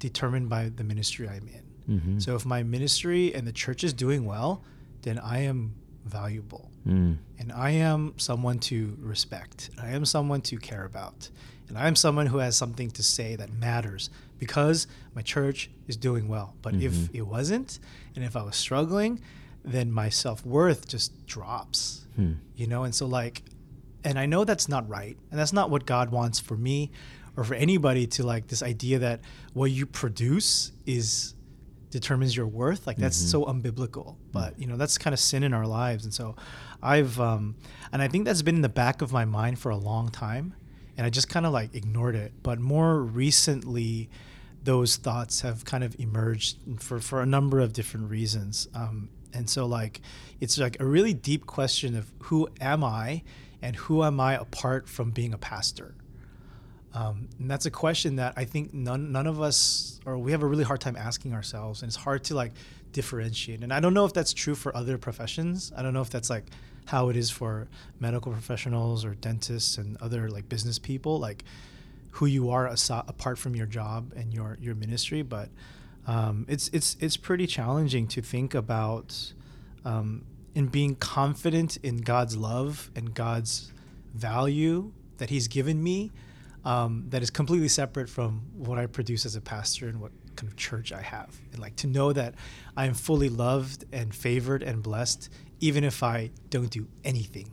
[0.00, 1.96] determined by the ministry I'm in.
[1.96, 2.18] Mm-hmm.
[2.18, 4.64] So if my ministry and the church is doing well,
[5.02, 5.74] then I am
[6.04, 7.18] valuable Mm.
[7.38, 9.68] and I am someone to respect.
[9.78, 11.28] I am someone to care about.
[11.68, 15.96] And I am someone who has something to say that matters because my church is
[15.98, 16.54] doing well.
[16.62, 17.10] But if Mhm.
[17.12, 17.78] it wasn't,
[18.16, 19.20] and if I was struggling,
[19.62, 22.32] then my self worth just drops, Hmm.
[22.56, 22.84] you know?
[22.84, 23.42] And so, like,
[24.02, 26.90] and I know that's not right, and that's not what God wants for me
[27.40, 29.22] or for anybody to like this idea that
[29.54, 31.34] what you produce is
[31.88, 32.86] determines your worth.
[32.86, 34.16] Like that's so unbiblical.
[34.30, 36.36] But you know that's kind of sin in our lives, and so
[36.82, 37.56] I've um,
[37.92, 40.54] and I think that's been in the back of my mind for a long time,
[40.98, 42.34] and I just kind of like ignored it.
[42.42, 44.10] But more recently,
[44.62, 48.68] those thoughts have kind of emerged for for a number of different reasons.
[48.74, 50.02] Um, and so like
[50.40, 53.22] it's like a really deep question of who am I
[53.62, 55.94] and who am I apart from being a pastor?
[56.92, 60.42] Um, and that's a question that I think none none of us or we have
[60.42, 62.52] a really hard time asking ourselves, and it's hard to like
[62.92, 63.62] differentiate.
[63.62, 65.72] And I don't know if that's true for other professions.
[65.76, 66.44] I don't know if that's like
[66.86, 67.68] how it is for
[68.00, 71.44] medical professionals or dentists and other like business people, like
[72.12, 75.22] who you are asa- apart from your job and your your ministry.
[75.22, 75.48] But
[76.06, 79.32] um, it's it's it's pretty challenging to think about
[79.84, 80.24] um,
[80.54, 83.72] in being confident in God's love and God's
[84.14, 86.10] value that He's given me.
[86.64, 90.50] Um, that is completely separate from what I produce as a pastor and what kind
[90.50, 91.34] of church I have.
[91.52, 92.34] And like to know that
[92.76, 95.30] I am fully loved and favored and blessed,
[95.60, 97.50] even if I don't do anything.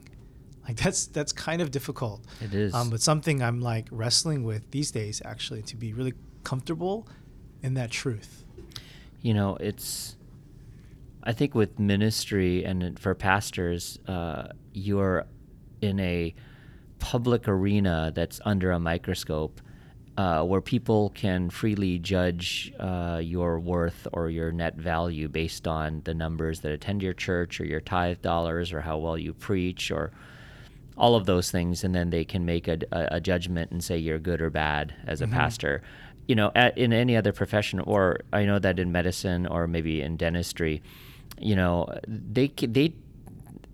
[0.68, 2.26] Like that's that's kind of difficult.
[2.41, 2.74] It is.
[2.74, 7.08] Um, but something I'm like wrestling with these days, actually, to be really comfortable
[7.64, 8.43] in that truth.
[9.22, 10.16] you know it's
[11.24, 15.26] i think with ministry and for pastors uh, you're
[15.82, 16.34] in a
[17.00, 19.62] public arena that's under a microscope
[20.18, 26.02] uh, where people can freely judge uh, your worth or your net value based on
[26.06, 29.91] the numbers that attend your church or your tithe dollars or how well you preach
[29.91, 30.12] or
[30.98, 34.18] all of those things, and then they can make a, a, judgment and say you're
[34.18, 35.84] good or bad as a pastor.
[36.28, 40.02] You know, at, in any other profession, or I know that in medicine or maybe
[40.02, 40.82] in dentistry,
[41.39, 42.95] you know, they they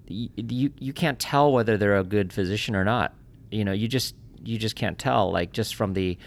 [0.08, 3.14] you you can't tell whether they're a good physician or not.
[3.52, 6.18] You know, you just you just can't tell like just from the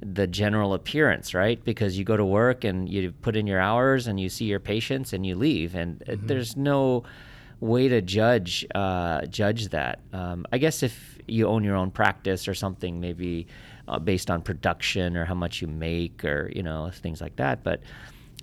[0.00, 1.62] the general appearance, right?
[1.64, 4.60] Because you go to work and you put in your hours and you see your
[4.60, 7.04] patients and you leave, and uh, there's no
[7.60, 10.00] way to judge uh, judge that.
[10.12, 13.46] Um, I guess if you own your own practice or something, maybe
[13.88, 17.62] uh, based on production or how much you make or you know things like that.
[17.62, 17.80] But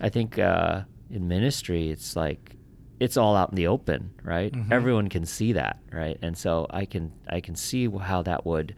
[0.02, 0.82] I think uh,
[1.12, 2.53] in ministry, it's like
[3.04, 4.54] it's all out in the open, right?
[4.72, 6.18] Everyone can see that, right?
[6.22, 8.76] And so I can I can see how that would,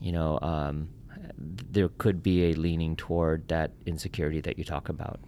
[0.00, 0.88] you know, um,
[1.38, 5.18] there could be a leaning toward that insecurity that you talk about.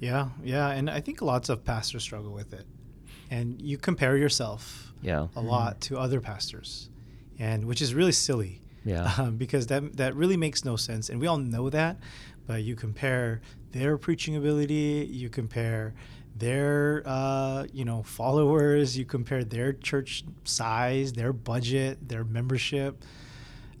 [0.00, 2.66] Yeah, yeah, and I think lots of pastors struggle with it.
[3.30, 5.28] And you compare yourself Yeah.
[5.34, 6.90] a lot to other pastors,
[7.38, 8.60] and which is really silly.
[8.84, 9.10] Yeah.
[9.18, 11.96] Um, because that that really makes no sense, and we all know that.
[12.46, 13.40] But you compare
[13.72, 15.94] their preaching ability, you compare
[16.36, 23.04] their uh, you know followers, you compare their church size, their budget, their membership.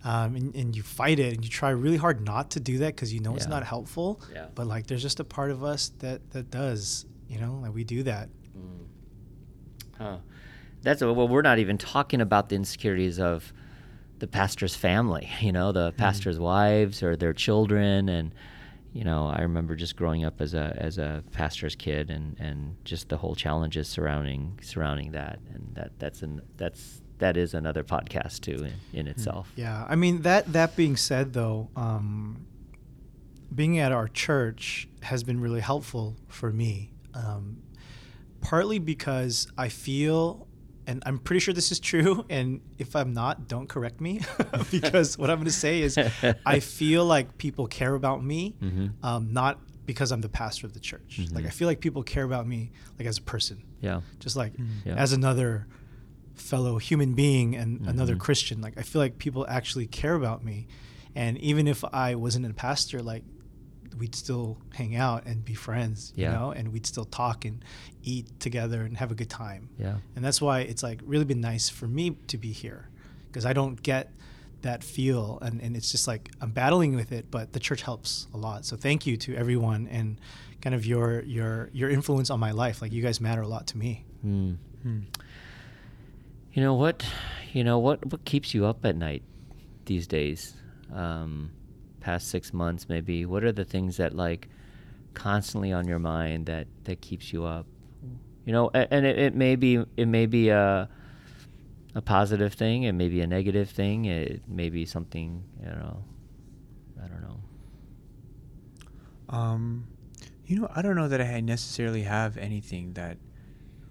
[0.06, 2.94] Um, and, and you fight it and you try really hard not to do that
[2.94, 4.48] because you know it's not helpful Yeah.
[4.54, 7.84] but like there's just a part of us that that does you know like we
[7.84, 8.28] do that
[9.98, 10.18] Huh.
[10.82, 11.26] That's well.
[11.28, 13.52] We're not even talking about the insecurities of
[14.18, 15.30] the pastor's family.
[15.40, 18.34] You know, the pastor's wives or their children, and
[18.94, 22.76] you know, I remember just growing up as a as a pastor's kid, and and
[22.84, 27.82] just the whole challenges surrounding surrounding that, and that that's an that's that is another
[27.82, 29.52] podcast too in, in itself.
[29.56, 30.52] Yeah, I mean that.
[30.52, 32.46] That being said, though, um,
[33.52, 36.92] being at our church has been really helpful for me.
[37.14, 37.62] Um,
[38.40, 40.46] partly because I feel,
[40.86, 44.20] and I'm pretty sure this is true, and if I'm not, don't correct me,
[44.70, 45.98] because what I'm going to say is,
[46.46, 48.92] I feel like people care about me, Mhm.
[49.02, 51.20] um, not because I'm the pastor of the church.
[51.32, 51.48] Like Mhm.
[51.48, 53.62] I feel like people care about me, like as a person.
[53.80, 54.00] Yeah.
[54.18, 54.54] just like
[54.86, 54.94] Yeah.
[54.94, 55.66] as another
[56.34, 58.20] fellow human being and another Mhm.
[58.20, 58.60] Christian.
[58.62, 60.66] Like I feel like people actually care about me,
[61.14, 63.24] and even if I wasn't a pastor, like
[63.98, 66.32] we'd still hang out and be friends, Yeah.
[66.32, 67.64] you know, and we'd still talk and
[68.02, 69.68] eat together and have a good time.
[69.78, 69.96] Yeah.
[70.16, 72.88] And that's why it's like really been nice for me to be here
[73.28, 74.10] because I don't get
[74.62, 78.26] that feel and, and it's just like I'm battling with it, but the church helps
[78.32, 78.64] a lot.
[78.64, 80.18] So thank you to everyone and
[80.60, 82.80] kind of your your your influence on my life.
[82.80, 84.04] Like you guys matter a lot to me.
[84.24, 84.56] Mm.
[84.82, 85.00] Hmm.
[86.52, 87.04] You know what?
[87.52, 88.04] You know what?
[88.12, 89.22] What keeps you up at night
[89.86, 90.54] these days?
[90.92, 91.50] Um,
[92.04, 93.24] past six months, maybe.
[93.24, 94.48] What are the things that like
[95.14, 97.66] constantly on your mind that that keeps you up?
[98.44, 100.88] You know, a- and it, it may be it may be a
[101.94, 102.82] a positive thing.
[102.82, 104.04] It may be a negative thing.
[104.04, 106.04] It may be something you know.
[107.02, 107.40] I don't know.
[109.28, 109.86] Um,
[110.46, 113.16] you know, I don't know that I necessarily have anything that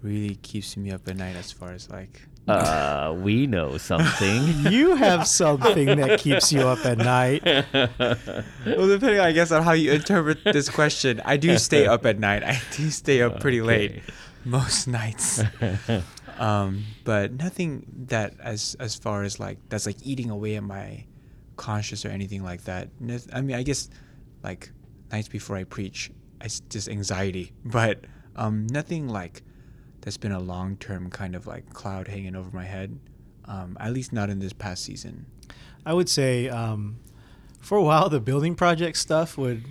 [0.04, 4.70] really keeps me up at night as far as like Uh, we know something.
[4.70, 7.40] You have something that keeps you up at night.
[7.72, 12.18] well, depending, I guess, on how you interpret this question, I do stay up at
[12.20, 12.44] night.
[12.44, 14.02] I do stay up pretty late
[14.44, 15.40] most nights.
[16.38, 21.04] um, but nothing that as as far as like that's like eating away at my
[21.56, 22.88] conscience or anything like that.
[23.32, 23.88] I mean, I guess
[24.42, 24.70] like
[25.10, 28.04] nights before I preach, it's just anxiety, but
[28.36, 29.42] um, nothing like
[30.04, 32.98] that's been a long term kind of like cloud hanging over my head.
[33.46, 35.26] Um, at least not in this past season.
[35.84, 36.96] I would say um,
[37.60, 39.64] for a while the building project stuff would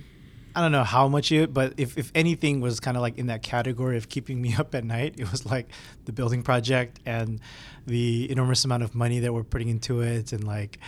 [0.56, 3.26] I don't know how much it, but if, if anything was kind of like in
[3.26, 5.68] that category of keeping me up at night, it was like
[6.04, 7.40] the building project and
[7.86, 10.78] the enormous amount of money that we're putting into it, and like,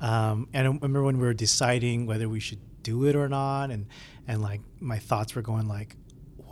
[0.00, 3.70] um, and I remember when we were deciding whether we should do it or not,
[3.70, 3.86] and
[4.26, 5.96] and like my thoughts were going like,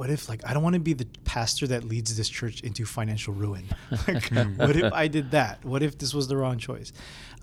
[0.01, 2.87] what if like I don't want to be the pastor that leads this church into
[2.87, 3.67] financial ruin?
[4.09, 5.63] like, what if I did that?
[5.63, 6.91] What if this was the wrong choice?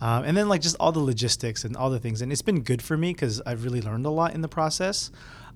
[0.01, 2.63] Um, and then like just all the logistics and all the things, and it's been
[2.63, 5.11] good for me because I've really learned a lot in the process.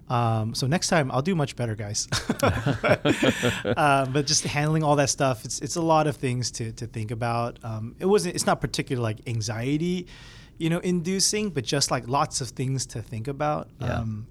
[0.10, 2.08] Um, so next time I'll do much better, guys.
[2.44, 6.86] uh, but just handling all that stuff, it's it's a lot of things to to
[6.86, 7.58] think about.
[7.64, 8.36] Um, it wasn't.
[8.36, 10.06] It's not particular like anxiety,
[10.60, 13.70] you know, inducing, but just like lots of things to think about.
[13.80, 14.02] Yeah.
[14.02, 14.28] Um,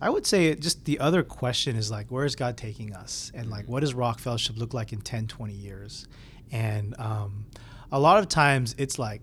[0.00, 3.32] I would say just the other question is like, where is God taking us?
[3.34, 6.06] And like, what does Rock Fellowship look like in 10, 20 years?
[6.52, 7.46] And um,
[7.90, 9.22] a lot of times it's like,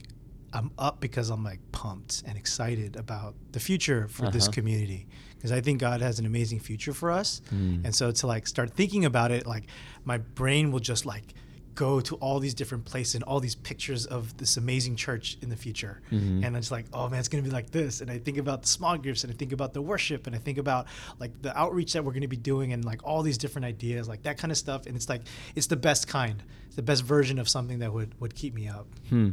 [0.52, 4.52] I'm up because I'm like pumped and excited about the future for this Uh-huh.
[4.54, 7.42] community because I think God has an amazing future for us.
[7.54, 7.86] Mm.
[7.86, 9.66] And so to like start thinking about it, like
[10.06, 11.34] my brain will just like
[11.76, 15.50] go to all these different places and all these pictures of this amazing church in
[15.50, 16.02] the future.
[16.12, 16.46] Mhm.
[16.46, 18.02] And it's like, oh man, it's gonna be like this.
[18.02, 20.40] And I think about the small groups and I think about the worship and I
[20.40, 20.88] think about
[21.20, 24.24] like the outreach that we're gonna be doing and like all these different ideas, like
[24.24, 24.86] that kind of stuff.
[24.86, 25.22] And it's like
[25.56, 26.44] it's the best kind.
[26.68, 28.88] It's the best version of something that would would keep me up.
[29.10, 29.30] Hmm.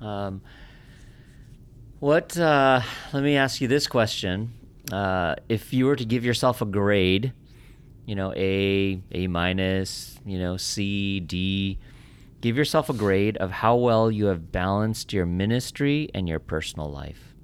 [0.00, 0.42] Um,
[2.00, 2.36] what?
[2.36, 2.80] Uh,
[3.12, 4.52] let me ask you this question:
[4.90, 7.32] uh, If you were to give yourself a grade,
[8.06, 11.78] you know, A, A minus, you know, C, D,
[12.40, 16.90] give yourself a grade of how well you have balanced your ministry and your personal
[16.90, 17.34] life.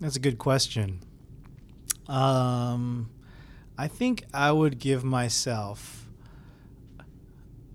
[0.00, 1.00] That's a good question.
[2.06, 3.10] Um,
[3.78, 6.08] I think I would give myself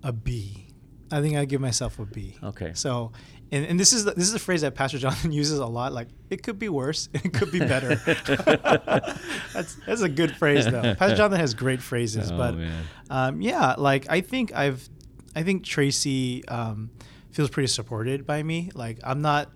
[0.02, 0.68] a B.
[1.10, 2.36] I think I'd give myself a B.
[2.42, 2.72] Okay.
[2.74, 3.12] So,
[3.52, 5.92] and, and this is the, this is a phrase that Pastor Jonathan uses a lot.
[5.92, 7.94] Like it could be worse, it could be better.
[9.52, 10.94] that's that's a good phrase though.
[10.94, 12.54] Pastor Jonathan has great phrases, Oh, but
[13.10, 14.88] um, yeah, like I think I've,
[15.36, 16.90] I think Tracy um,
[17.30, 18.70] feels pretty supported by me.
[18.74, 19.50] Like I'm not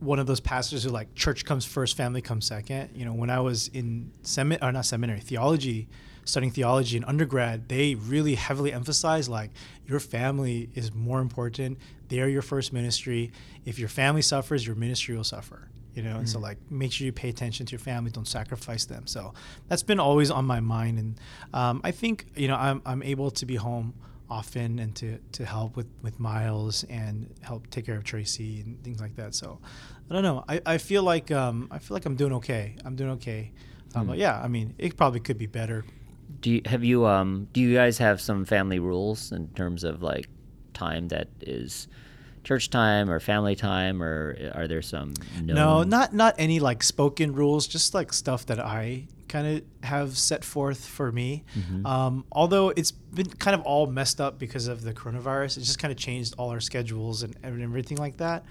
[0.00, 2.90] one of those pastors who like church comes first, family comes second.
[2.94, 5.88] You know, when I was in semi or not seminary theology,
[6.28, 9.50] studying theology in undergrad, they really heavily emphasize like
[9.86, 11.78] your family is more important.
[12.08, 13.32] They are your first ministry.
[13.64, 15.68] If your family suffers, your ministry will suffer.
[15.94, 18.12] You know, and so like make sure you pay attention to your family.
[18.12, 19.08] Don't sacrifice them.
[19.08, 19.34] So
[19.66, 21.20] that's been always on my mind, and
[21.52, 23.94] um, I think you know I'm I'm able to be home
[24.30, 28.82] often and to, to help with, with Miles and help take care of Tracy and
[28.84, 29.34] things like that.
[29.34, 29.58] So
[30.08, 30.44] I don't know.
[30.48, 32.76] I, I feel like um, I feel like I'm doing okay.
[32.84, 33.50] I'm doing okay.
[33.94, 34.10] Um, Hmm.
[34.10, 35.84] But yeah, I mean, it probably could be better.
[36.40, 40.02] Do you have you um do you guys have some family rules in terms of
[40.02, 40.28] like
[40.74, 41.88] time that is
[42.44, 47.32] church time or family time or are there some No, not not any like spoken
[47.34, 51.44] rules, just like stuff that I kind of have set forth for me.
[51.54, 51.84] Mhm.
[51.84, 55.78] Um, although it's been kind of all messed up because of the coronavirus, it just
[55.78, 58.44] kind of changed all our schedules and and everything like that.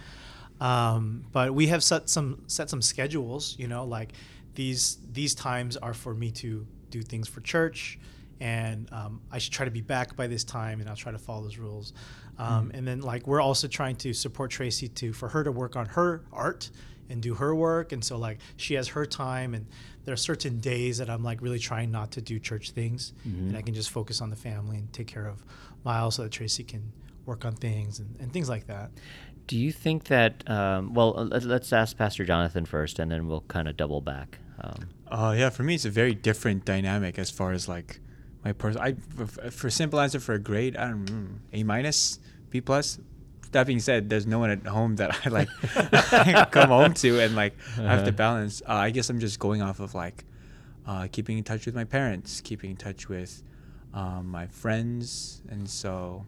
[0.60, 3.56] Um, but we have set some set some schedules.
[3.58, 4.14] You know, like
[4.56, 8.00] these these times are for me to do things for church,
[8.40, 11.18] and um, I should try to be back by this time, and I'll try to
[11.18, 11.94] follow those rules.
[12.38, 15.76] Um, And then like we're also trying to support Tracy to for her to work
[15.76, 16.70] on her art
[17.10, 19.66] and do her work, and so like she has her time, and
[20.06, 23.50] there are certain days that I'm like really trying not to do church things, Mhm.
[23.50, 25.44] and I can just focus on the family and take care of
[25.84, 26.92] Miles so that Tracy can
[27.26, 28.92] work on things and, and things like that.
[29.48, 30.48] Do you think that?
[30.50, 34.02] Um, well, uh, let- let's ask Pastor Jonathan first, and then we'll kind of double
[34.02, 34.40] back.
[34.62, 38.00] Um, Uh, yeah, for me, it's a very different dynamic as far as like
[38.44, 38.82] my person.
[38.82, 38.96] I
[39.50, 43.00] for, simple answer for a grade, I don't know, A minus, B plus.
[43.52, 45.48] That being said, there's no one at home that I like
[46.52, 48.12] come home to and like I have to Uh-huh.
[48.12, 48.62] balance.
[48.68, 50.26] Uh, I guess I'm just going off of like
[50.86, 53.44] uh, keeping in touch with my parents, keeping in touch with
[53.94, 56.26] um, my friends, and so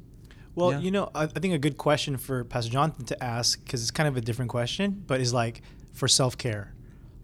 [0.55, 0.79] Well, Yeah.
[0.79, 3.91] you know, I, I think a good question for Pastor Jonathan to ask, because it's
[3.91, 5.61] kind of a different question, but is like
[5.93, 6.73] for self care.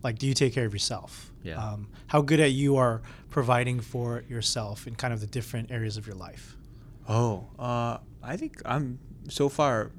[0.05, 1.31] Like, do you take care of yourself?
[1.41, 1.57] Yeah.
[1.57, 3.01] Um, how good at you are
[3.31, 6.55] providing for yourself in kind of the different areas of your life?
[7.09, 8.99] Oh, uh, I think I'm
[9.29, 9.91] so far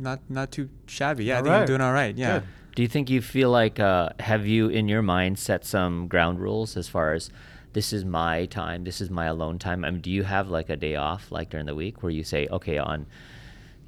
[0.00, 1.24] not not too shabby.
[1.24, 2.16] Yeah, I All think I'm doing all right.
[2.16, 2.38] Yeah.
[2.38, 2.48] Good.
[2.76, 6.38] Do you think you feel like uh, have you in your mind set some ground
[6.38, 7.28] rules as far as
[7.72, 9.84] this is my time, this is my alone time?
[9.84, 12.22] I mean, do you have like a day off like during the week where you
[12.22, 13.06] say, okay, on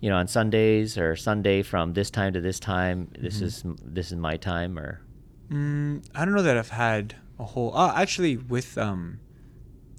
[0.05, 3.45] you know on Sundays or Sunday from this time to this time, this Mm-hmm.
[3.49, 3.65] is
[3.97, 5.01] this is my time or
[5.51, 7.71] Mm, I don't know that I've had a whole.
[7.75, 9.21] Oh, actually, with um,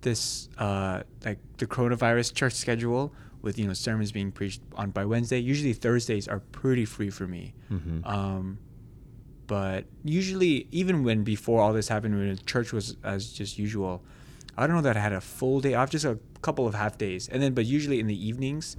[0.01, 5.06] this uh, like the coronavirus church schedule, with you know sermons being preached on by
[5.06, 5.39] Wednesday.
[5.53, 7.53] Usually Thursdays are pretty free for me.
[7.72, 8.01] Mhm.
[8.06, 8.58] Um,
[9.47, 14.01] but usually, even when before all this happened, when church was as just usual,
[14.58, 16.97] I don't know that I had a full day off, just a couple of half
[16.97, 18.76] days, and then but usually in the evenings,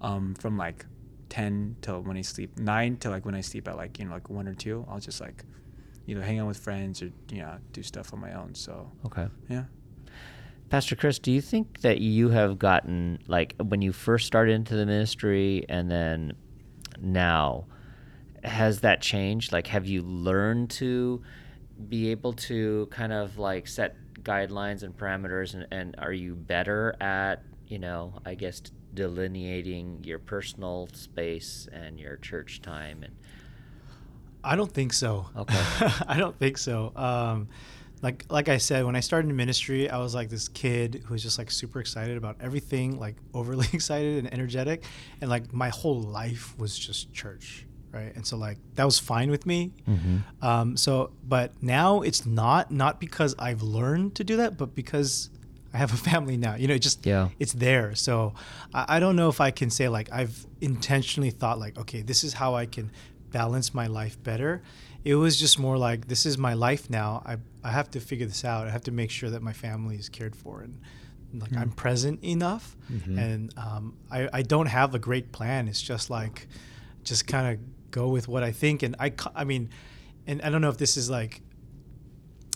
[0.00, 0.86] um, from like
[1.28, 4.12] ten till when I sleep, nine till like when I sleep at like you know
[4.12, 5.44] like one or two, I'll just like,
[6.06, 8.54] you know, hang out with friends or you know do stuff on my own.
[8.54, 9.28] So okay.
[9.48, 9.64] yeah.
[10.70, 14.76] Pastor Chris, do you think that you have gotten like when you first started into
[14.76, 16.32] the ministry and then
[17.00, 17.66] now
[18.44, 19.52] has that changed?
[19.52, 21.22] Like have you learned to
[21.88, 26.94] be able to kind of like set guidelines and parameters and, and are you better
[27.00, 28.62] at, you know, I guess
[28.94, 33.14] delineating your personal space and your church time and
[34.42, 35.26] I don't think so.
[35.36, 35.58] Okay.
[36.08, 36.92] I don't think so.
[36.96, 37.48] Um,
[38.02, 41.12] like like I said, when I started in ministry, I was like this kid who
[41.14, 44.84] was just like super excited about everything, like overly excited and energetic,
[45.20, 48.14] and like my whole life was just church, right?
[48.14, 49.72] And so like that was fine with me.
[50.40, 55.28] Um, so, but now it's not not because I've learned to do that, but because
[55.72, 56.54] I have a family now.
[56.56, 57.28] You know, it just Yeah.
[57.38, 57.94] it's there.
[57.94, 58.34] So
[58.74, 62.24] I, I don't know if I can say like I've intentionally thought like, okay, this
[62.24, 62.90] is how I can
[63.30, 64.62] balance my life better.
[65.04, 67.22] It was just more like this is my life now.
[67.24, 68.66] I I have to figure this out.
[68.66, 70.80] I have to make sure that my family is cared for and
[71.32, 72.76] like I'm present enough.
[72.88, 75.68] And um, I I don't have a great plan.
[75.68, 76.48] It's just like
[77.04, 78.82] just kind of go with what I think.
[78.82, 79.70] And I I mean,
[80.26, 81.40] and I don't know if this is like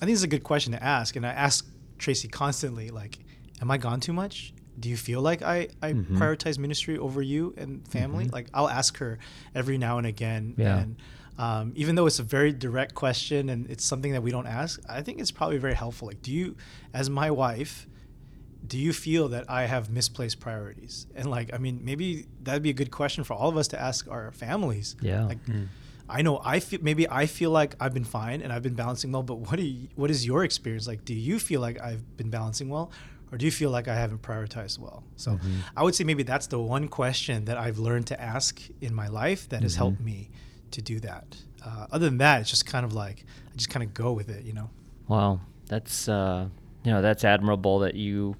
[0.02, 1.64] I think it's a good question to ask, and I ask
[1.98, 3.18] Tracy constantly, like,
[3.62, 4.52] "Am I gone too much?
[4.78, 6.18] Do you feel like I I Mhm.
[6.18, 9.18] prioritize ministry over you and family?" Like, I'll ask her
[9.54, 10.78] every now and again, Yeah.
[10.78, 10.96] and
[11.36, 14.80] um, even though it's a very direct question and it's something that we don't ask,
[14.88, 16.06] I think it's probably very helpful.
[16.06, 16.54] Like, do you,
[16.92, 17.88] as my wife,
[18.66, 21.06] do you feel that I have misplaced priorities?
[21.14, 23.80] And like, I mean, maybe that'd be a good question for all of us to
[23.80, 24.94] ask our families.
[25.00, 25.24] Yeah.
[25.24, 25.38] Like,
[26.08, 29.12] I know I feel maybe I feel like I've been fine and I've been balancing
[29.12, 31.04] well, but what do you, what is your experience like?
[31.04, 32.90] Do you feel like I've been balancing well,
[33.32, 35.02] or do you feel like I haven't prioritized well?
[35.16, 35.38] So
[35.76, 39.08] I would say maybe that's the one question that I've learned to ask in my
[39.08, 40.30] life that has helped me
[40.72, 41.36] to do that.
[41.64, 44.28] Uh, other than that, it's just kind of like I just kind of go with
[44.28, 44.70] it, you know.
[45.08, 46.48] Wow, that's uh,
[46.84, 48.36] you know that's admirable that you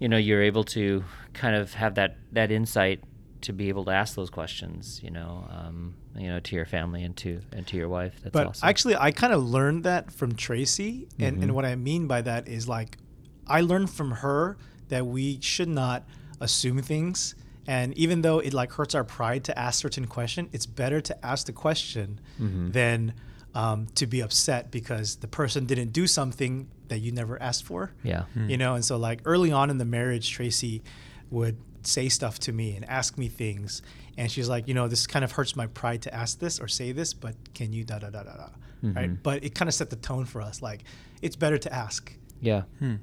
[0.00, 3.00] you know you're able to kind of have that that insight
[3.42, 5.00] to be able to ask those questions.
[5.02, 8.14] You know, um, you know to your family and to and to your wife.
[8.22, 8.68] That's but awesome.
[8.68, 11.42] actually, I kind of learned that from Tracy, and, Mhm.
[11.42, 12.98] and what I mean by that is like
[13.46, 14.56] I learned from her
[14.88, 16.04] that we should not
[16.40, 17.34] assume things.
[17.66, 21.24] And even though it like hurts our pride to ask certain question, it's better to
[21.26, 22.72] ask the question Mhm.
[22.72, 23.14] than
[23.54, 27.92] um, to be upset because the person didn't do something that you never asked for.
[28.02, 28.24] yeah.
[28.34, 30.82] You know, and so like early on in the marriage, Tracy
[31.30, 33.82] would say stuff to me and ask me things,
[34.18, 36.68] and she's like, you know, this kind of hurts my pride to ask this or
[36.68, 38.48] say this, but can you da da da da da,
[38.84, 38.96] Mhm.
[38.96, 39.22] right?
[39.22, 40.60] But it kind of set the tone for us.
[40.62, 40.84] Like,
[41.22, 42.12] it's better to ask.
[42.40, 42.62] Yeah.
[42.78, 42.96] Hmm.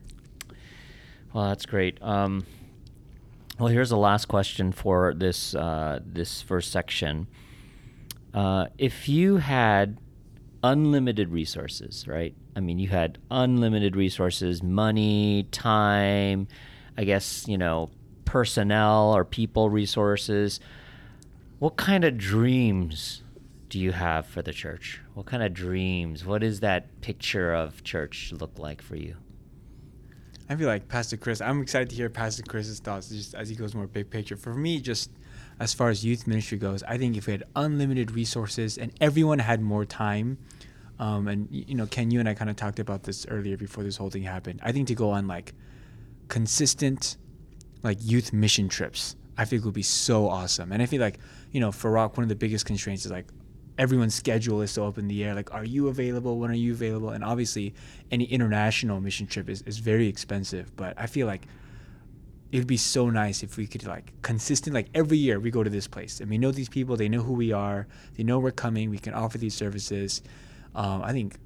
[1.33, 2.01] Well, that's great.
[2.01, 2.45] Um,
[3.59, 7.27] well, here's the last question for this uh, this first section.
[8.33, 9.97] Uh, if you had
[10.63, 12.35] unlimited resources, right?
[12.55, 16.47] I mean, you had unlimited resources, money, time,
[16.97, 17.89] I guess, you know,
[18.25, 20.59] personnel or people resources.
[21.59, 23.21] What kind of dreams
[23.67, 25.01] do you have for the church?
[25.13, 26.25] What kind of dreams?
[26.25, 29.17] What does that picture of church look like for you?
[30.47, 31.41] I feel like Pastor Chris.
[31.41, 34.37] I'm excited to hear Pastor Chris's thoughts just as he goes more big picture.
[34.37, 35.11] For me, just
[35.59, 39.39] as far as youth ministry goes, I think if we had unlimited resources and everyone
[39.39, 40.37] had more time,
[40.97, 43.83] um, and you know, Ken, you and I kind of talked about this earlier before
[43.83, 44.61] this whole thing happened.
[44.63, 45.53] I think to go on like
[46.29, 47.17] consistent,
[47.83, 50.71] like youth mission trips, I think would be so awesome.
[50.71, 51.19] And I feel like
[51.51, 53.27] you know, for Rock, one of the biggest constraints is like
[53.77, 55.33] everyone's schedule is so up in the air.
[55.33, 56.37] Like, are you available?
[56.37, 57.09] When are you available?
[57.09, 57.73] And obviously,
[58.11, 60.75] any international mission trip is, is very expensive.
[60.75, 61.47] But I feel like
[62.51, 65.63] it would be so nice if we could like consistent, like every year we go
[65.63, 66.97] to this place and we know these people.
[66.97, 67.87] They know who we are.
[68.15, 68.89] They know we're coming.
[68.89, 70.21] We can offer these services.
[70.75, 71.37] Um, I think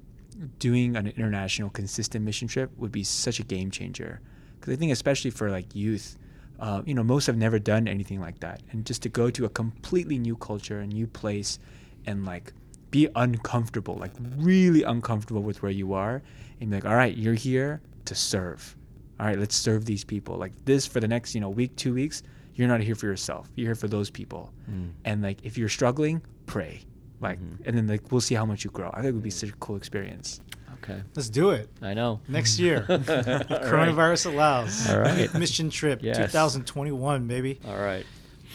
[0.58, 4.20] doing an international consistent mission trip would be such a game changer
[4.58, 6.18] because I think especially for like youth
[6.64, 9.44] uh, you know, most have never done anything like that, and just to go to
[9.44, 11.58] a completely new culture, a new place,
[12.06, 12.54] and like
[12.90, 16.22] be uncomfortable, like really uncomfortable with where you are,
[16.60, 18.74] and be like, all right, you're here to serve.
[19.20, 20.36] All right, let's serve these people.
[20.36, 22.22] Like this for the next, you know, week, two weeks.
[22.54, 23.50] You're not here for yourself.
[23.56, 24.50] You're here for those people.
[24.70, 24.92] Mm.
[25.04, 26.80] And like, if you're struggling, pray.
[27.20, 28.90] Like, and then like, we'll see how much you grow.
[28.94, 30.40] I think it would be such a cool experience.
[30.84, 31.00] Okay.
[31.14, 32.20] Let's do it I know.
[32.28, 32.84] next year.
[32.88, 34.88] Coronavirus allows.
[34.90, 35.32] All right.
[35.34, 36.16] Mission trip Yes.
[36.18, 37.58] 2021, maybe.
[37.66, 38.04] All right.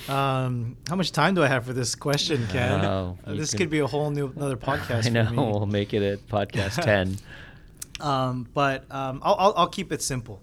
[0.08, 2.86] Um, how much time do I have for this question, Ken?
[2.86, 5.08] Oh, Uh, this can- could be a whole new another podcast.
[5.08, 5.26] I know.
[5.26, 5.38] For me.
[5.38, 7.18] We'll make it at podcast 10.
[8.00, 10.42] Um, but um, I'll, I'll, I'll keep it simple.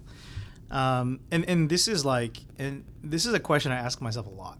[0.69, 4.31] Um, and, and this is like, and this is a question I ask myself a
[4.31, 4.59] lot.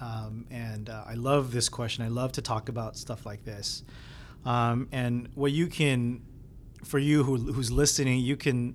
[0.00, 2.04] Um, and uh, I love this question.
[2.04, 3.82] I love to talk about stuff like this.
[4.44, 6.20] Um, and what you can,
[6.84, 8.74] for you who, who's listening, you can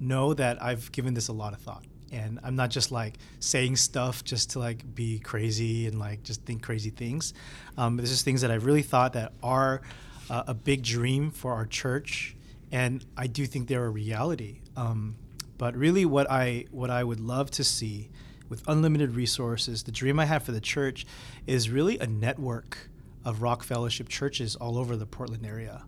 [0.00, 1.84] know that I've given this a lot of thought.
[2.12, 6.42] And I'm not just like saying stuff just to like be crazy and like just
[6.44, 7.34] think crazy things.
[7.76, 9.82] Um, this is things that I've really thought that are
[10.30, 12.36] uh, a big dream for our church,
[12.70, 14.60] and I do think they're a reality.
[14.76, 15.16] Um,
[15.58, 18.10] but really, what I what I would love to see
[18.48, 21.06] with unlimited resources, the dream I have for the church
[21.46, 22.90] is really a network
[23.24, 25.84] of Rock Fellowship churches all over the Portland area.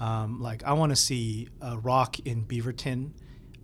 [0.00, 3.10] Um, like I want to see a Rock in Beaverton,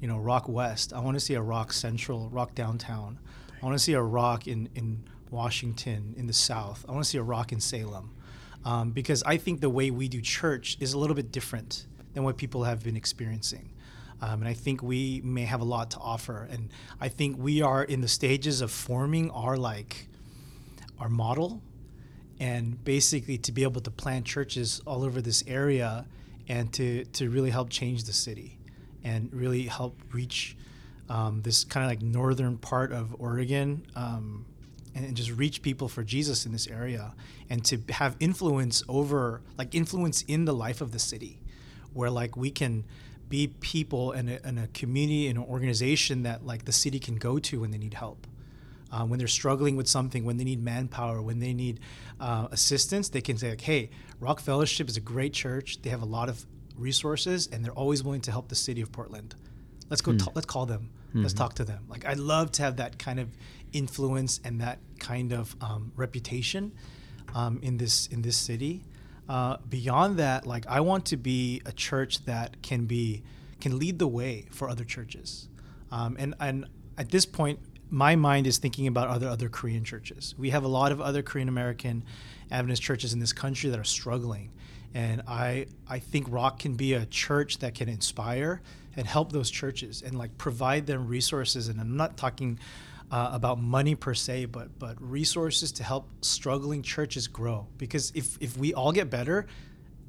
[0.00, 0.92] you know, Rock West.
[0.92, 3.18] I want to see a Rock Central, Rock Downtown.
[3.60, 6.84] I want to see a Rock in in Washington in the South.
[6.88, 8.14] I want to see a Rock in Salem,
[8.64, 12.24] um, because I think the way we do church is a little bit different than
[12.24, 13.72] what people have been experiencing.
[14.20, 16.48] Um, and I think we may have a lot to offer.
[16.50, 16.70] And
[17.00, 20.08] I think we are in the stages of forming our like
[21.00, 21.60] our model
[22.42, 26.04] and basically to be able to plant churches all over this area
[26.48, 28.58] and to, to really help change the city
[29.04, 30.56] and really help reach
[31.08, 34.44] um, this kind of like northern part of Oregon um,
[34.92, 37.14] and, and just reach people for Jesus in this area
[37.48, 41.38] and to have influence over like influence in the life of the city
[41.92, 42.82] where like we can
[43.28, 47.14] be people in a, in a community and an organization that like the city can
[47.14, 48.26] go to when they need help
[48.92, 51.80] uh, when they're struggling with something, when they need manpower, when they need
[52.20, 53.90] uh, assistance, they can say like, "Hey,
[54.20, 55.82] Rock Fellowship is a great church.
[55.82, 58.92] They have a lot of resources, and they're always willing to help the city of
[58.92, 59.34] Portland.
[59.90, 60.12] Let's go.
[60.16, 60.90] ta- let's call them.
[61.14, 61.84] Let's talk to them.
[61.88, 63.28] Like, I'd love to have that kind of
[63.74, 66.72] influence and that kind of um, reputation
[67.34, 68.84] um, in this in this city.
[69.28, 73.22] Uh, beyond that, like, I want to be a church that can be
[73.60, 75.48] can lead the way for other churches.
[75.90, 76.66] Um, and and
[76.96, 77.58] at this point,
[77.92, 80.34] my mind is thinking about other other Korean churches.
[80.38, 82.04] We have a lot of other Korean American
[82.50, 84.50] Adventist churches in this country that are struggling,
[84.94, 88.62] and I I think Rock can be a church that can inspire
[88.96, 91.68] and help those churches and like provide them resources.
[91.68, 92.58] And I'm not talking
[93.10, 97.68] uh, about money per se, but but resources to help struggling churches grow.
[97.76, 99.46] Because if if we all get better,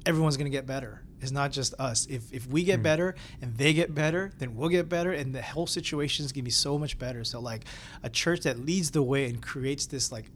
[0.06, 1.03] everyone's gonna get better.
[1.24, 2.06] It's not just us.
[2.06, 5.40] If if we get better and they get better, then we'll get better, and the
[5.40, 7.24] whole situation is gonna be so much better.
[7.24, 7.64] So like
[8.02, 10.26] a church that leads the way and creates this like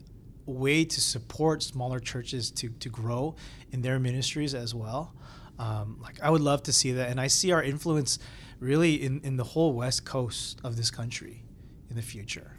[0.46, 3.36] way to support smaller churches to to grow
[3.70, 5.12] in their ministries as well.
[5.58, 8.18] Um, like I would love to see that, and I see our influence
[8.58, 11.44] really in in the whole west coast of this country
[11.90, 12.52] in the future.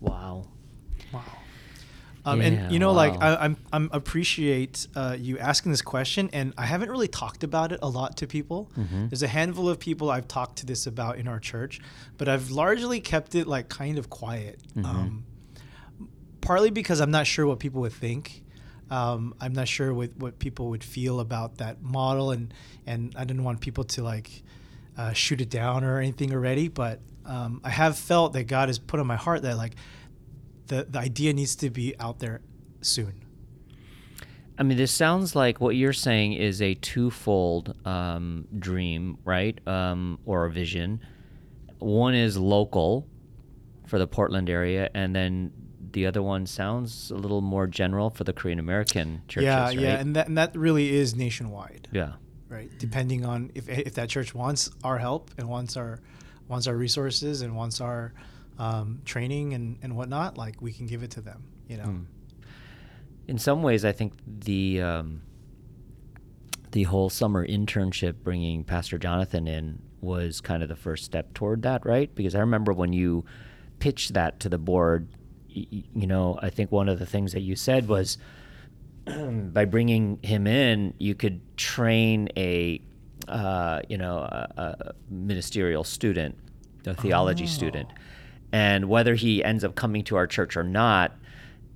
[0.00, 0.48] Wow.
[1.12, 1.22] Wow.
[2.26, 3.34] Um, Yeah, and you know, like wow.
[3.34, 7.70] I, I'm, I'm appreciate uh, you asking this question, and I haven't really talked about
[7.70, 8.68] it a lot to people.
[8.76, 9.08] Mm-hmm.
[9.08, 11.80] There's a handful of people I've talked to this about in our church,
[12.18, 14.60] but I've largely kept it like kind of quiet.
[14.76, 14.84] Mm-hmm.
[14.84, 15.24] Um,
[16.40, 18.42] partly because I'm not sure what people would think.
[18.90, 22.52] Um, I'm not sure what, what people would feel about that model, and
[22.86, 24.42] and I didn't want people to like
[24.98, 26.68] uh, shoot it down or anything already.
[26.68, 29.74] But um, I have felt that God has put on my heart that like
[30.66, 32.40] the the idea needs to be out there
[32.80, 33.22] soon.
[34.58, 39.58] I mean, this sounds like what you're saying is a twofold um, dream, right?
[39.68, 41.00] Um, or a vision.
[41.78, 43.06] One is local
[43.86, 45.52] for the Portland area, and then
[45.92, 49.78] the other one sounds a little more general for the Korean American churches, yeah, right?
[49.78, 52.14] yeah, and that and that really is nationwide, yeah.
[52.48, 52.70] right?
[52.78, 56.00] Depending on if if that church wants our help and wants our
[56.48, 58.14] wants our resources and wants our
[58.58, 61.84] um, training and and whatnot, like we can give it to them, you know.
[61.84, 62.02] Hmm.
[63.28, 65.22] in some ways, I think the um,
[66.72, 71.62] the whole summer internship, bringing Pastor Jonathan in, was kind of the first step toward
[71.62, 72.14] that, right?
[72.14, 73.24] Because I remember when you
[73.78, 75.08] pitched that to the board,
[75.54, 78.18] y- you know, I think one of the things that you said was
[79.06, 82.80] by bringing him in, you could train a
[83.28, 86.36] uh, you know a, a ministerial student,
[86.86, 87.88] a theology student,
[88.52, 91.12] and whether he ends up coming to our church or not,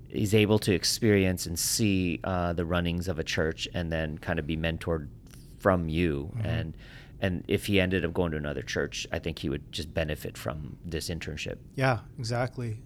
[0.09, 4.39] he's able to experience and see uh, the runnings of a church, and then kind
[4.39, 5.09] of be mentored
[5.59, 6.33] from you.
[6.43, 6.77] And
[7.21, 10.39] and if he ended up going to another church, I think he would just benefit
[10.39, 11.59] from this internship.
[11.75, 12.79] Yeah, exactly.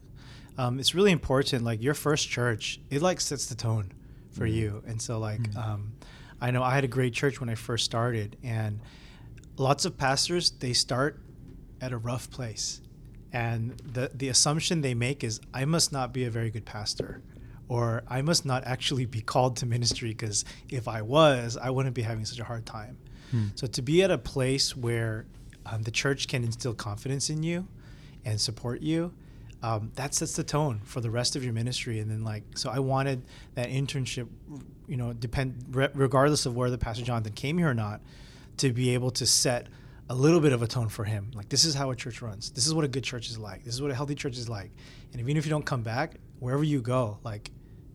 [0.59, 1.65] Um, it's really important.
[1.65, 3.93] Like your first church, it like sets the tone
[4.33, 4.83] for you.
[4.87, 5.93] And so like, um,
[6.41, 8.81] I know I had a great church when I first started, and
[9.57, 11.21] lots of pastors they start
[11.81, 12.81] at a rough place,
[13.35, 17.21] and the the assumption they make is I must not be a very good pastor.
[17.67, 21.95] Or I must not actually be called to ministry because if I was, I wouldn't
[21.95, 22.99] be having such a hard time.
[23.57, 25.25] So to be at a place where
[25.67, 27.67] um, the church can instill confidence in you
[28.25, 29.13] and support you,
[29.63, 32.01] um, that sets the tone for the rest of your ministry.
[32.01, 33.23] And then like, so I wanted
[33.55, 34.29] that internship,
[34.87, 38.03] you know, depend re- regardless of whether Pastor Jonathan came here or not,
[38.59, 39.69] to be able to set
[40.11, 41.31] a little bit of a tone for him.
[41.35, 42.51] Like this is how a church runs.
[42.51, 43.65] This is what a good church is like.
[43.65, 44.71] This is what a healthy church is like.
[45.13, 47.51] And even if you don't come back, wherever you go, like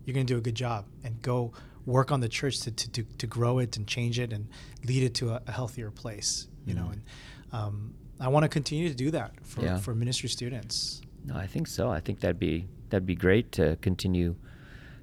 [0.06, 1.54] you're gonna do a good job and go
[1.86, 4.48] work on the church to, to, to, to grow it and change it and
[4.86, 6.48] lead it to a, a healthier place.
[6.66, 7.02] You know, and
[7.52, 9.78] um, I want to continue to do that for, Yeah.
[9.78, 11.02] for ministry students.
[11.26, 11.90] No, I think so.
[11.90, 14.36] I think that'd be that'd be great to continue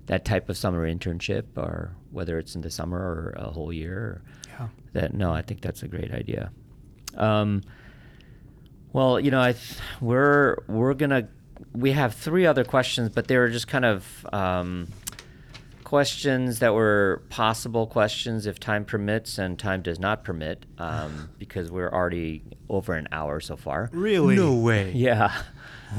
[0.07, 4.23] that type of summer internship, or whether it's in the summer or a whole year.
[4.49, 4.69] Yeah.
[4.93, 6.51] that no, I think that's a great idea.
[7.17, 7.63] Um,
[8.93, 11.29] well, you know, I th- we're we're gonna
[11.73, 14.89] we have three other questions, but they were just kind of um,
[15.85, 21.71] questions that were possible questions if time permits and time does not permit, um, because
[21.71, 23.91] we're already over an hour so far.
[23.93, 24.37] Really?
[24.37, 24.93] No way.
[24.95, 25.33] Yeah.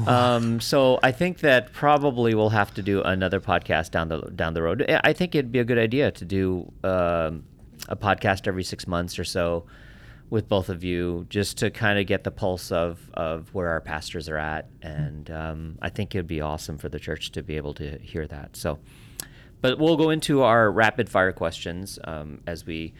[0.06, 4.52] Um, so I think that probably we'll have to do another podcast down the down
[4.54, 4.84] the road.
[4.88, 7.44] I I think it'd be a good idea to do um,
[7.88, 9.64] a podcast every six months or so
[10.30, 13.80] with both of you, just to kind of get the pulse of of where our
[13.80, 17.56] pastors are at, and um, I think it'd be awesome for the church to be
[17.56, 18.56] able to hear that.
[18.56, 18.78] So,
[19.60, 22.92] but we'll go into our rapid fire questions um, as we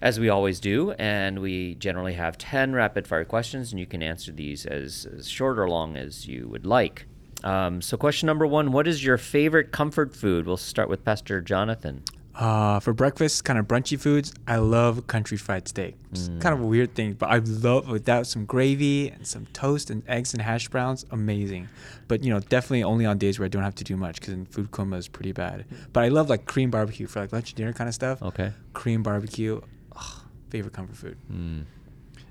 [0.00, 4.02] as we always do, and we generally have 10 rapid fire questions, and you can
[4.02, 7.06] answer these as, as short or long as you would like.
[7.42, 10.46] Um, so, question number one What is your favorite comfort food?
[10.46, 12.02] We'll start with Pastor Jonathan.
[12.38, 15.96] Uh, for breakfast, kind of brunchy foods, I love country fried steak.
[16.12, 19.90] It's kind of a weird thing, but I love without some gravy and some toast
[19.90, 21.68] and eggs and hash browns, amazing.
[22.06, 24.36] But you know, definitely only on days where I don't have to do much because
[24.50, 25.64] food coma is pretty bad.
[25.92, 28.22] But I love like cream barbecue for like lunch and dinner kind of stuff.
[28.22, 28.52] Okay.
[28.72, 29.60] Cream barbecue,
[29.96, 31.16] ugh, favorite comfort food.
[31.32, 31.64] Mm.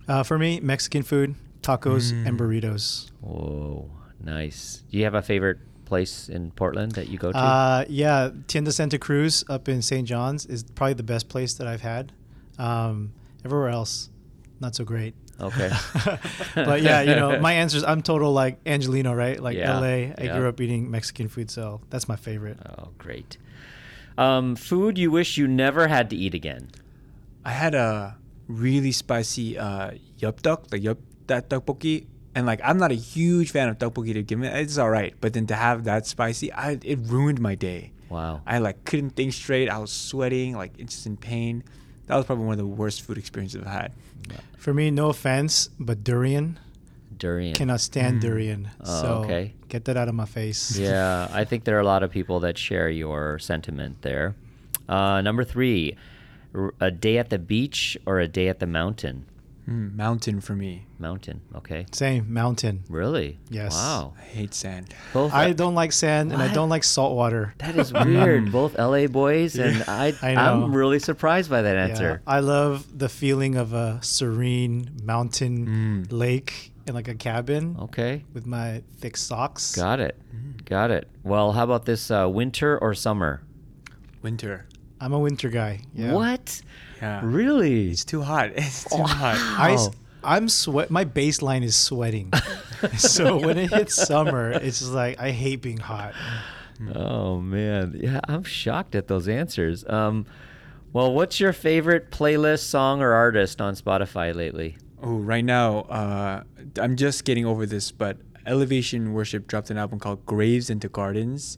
[0.07, 2.27] Uh, for me, Mexican food, tacos, Mm.
[2.27, 3.11] and burritos.
[3.19, 3.89] Whoa,
[4.23, 4.83] nice.
[4.89, 7.37] Do you have a favorite place in Portland that you go to?
[7.37, 10.07] Uh, yeah, Tienda Santa Cruz up in St.
[10.07, 12.11] John's is probably the best place that I've had.
[12.59, 13.13] Um,
[13.43, 14.09] everywhere else,
[14.59, 15.15] not so great.
[15.39, 15.71] okay.
[16.55, 19.39] but yeah, you know, my answer is I'm total like Angelino, right?
[19.41, 19.85] Like Yeah, LA.
[19.85, 20.37] I yeah.
[20.37, 22.57] grew up eating Mexican food, so that's my favorite.
[22.77, 23.37] Oh, great.
[24.17, 26.69] Um, food you wish you never had to eat again.
[27.45, 28.17] I had a
[28.47, 32.07] really spicy uh, yup duck, the yup that tteokbokki,
[32.37, 34.47] and like I'm not a huge fan of tteokbokki to give me.
[34.47, 37.91] It's all right, but then to have that spicy, I it ruined my day.
[38.09, 38.41] Wow.
[38.45, 39.69] I like couldn't think straight.
[39.69, 41.63] I was sweating, like it's just in pain.
[42.05, 43.91] That was probably one of the worst food experiences I've had.
[44.57, 46.59] For me, no offense, but durian
[47.17, 47.55] Durian.
[47.55, 48.21] cannot stand Mm.
[48.21, 48.69] durian.
[48.81, 49.53] Oh, so okay.
[49.69, 50.77] get that out of my face.
[50.87, 54.35] yeah, I think there are a lot of people that share your sentiment there.
[54.87, 55.95] Uh, number three,
[56.79, 59.25] a day at the beach or a day at the mountain?
[59.67, 60.85] Mm, mountain for me.
[60.97, 61.85] Mountain, okay.
[61.91, 62.83] Same mountain.
[62.89, 63.37] Really?
[63.49, 63.73] Yes.
[63.75, 64.13] Wow.
[64.17, 64.93] I hate sand.
[65.13, 65.33] Both.
[65.33, 67.53] I don't like sand and I don't like salt water.
[67.57, 68.49] that is weird.
[68.51, 70.63] Both LA boys, and I, I know.
[70.63, 72.21] I'm really surprised by that answer.
[72.25, 72.33] Yeah.
[72.35, 75.67] I love the feeling of a serene mountain
[76.07, 76.11] Mm.
[76.11, 78.23] lake in like a cabin Okay.
[78.33, 79.75] with my thick socks.
[79.75, 80.15] Got it.
[80.63, 81.09] Got it.
[81.23, 83.41] Well, how about this uh, winter or summer?
[84.21, 84.65] Winter.
[84.99, 85.81] I'm a winter guy.
[85.93, 86.13] Yeah.
[86.13, 86.61] What?
[87.01, 87.21] Yeah.
[87.23, 87.89] Really?
[87.91, 88.51] It's too hot.
[88.55, 89.05] It's too Wow.
[89.07, 89.37] hot.
[89.59, 89.91] I, Wow.
[90.23, 90.89] am sweat.
[90.89, 92.31] My baseline is sweating.
[92.97, 96.13] so when it hits summer, it's just like I hate being hot.
[96.93, 99.83] Oh man, yeah, I'm shocked at those answers.
[99.87, 100.25] Um,
[100.93, 104.77] well, what's your favorite playlist, song, or artist on Spotify lately?
[105.01, 106.43] Oh, right now, uh,
[106.79, 111.57] I'm just getting over this, but Elevation Worship dropped an album called Graves into Gardens.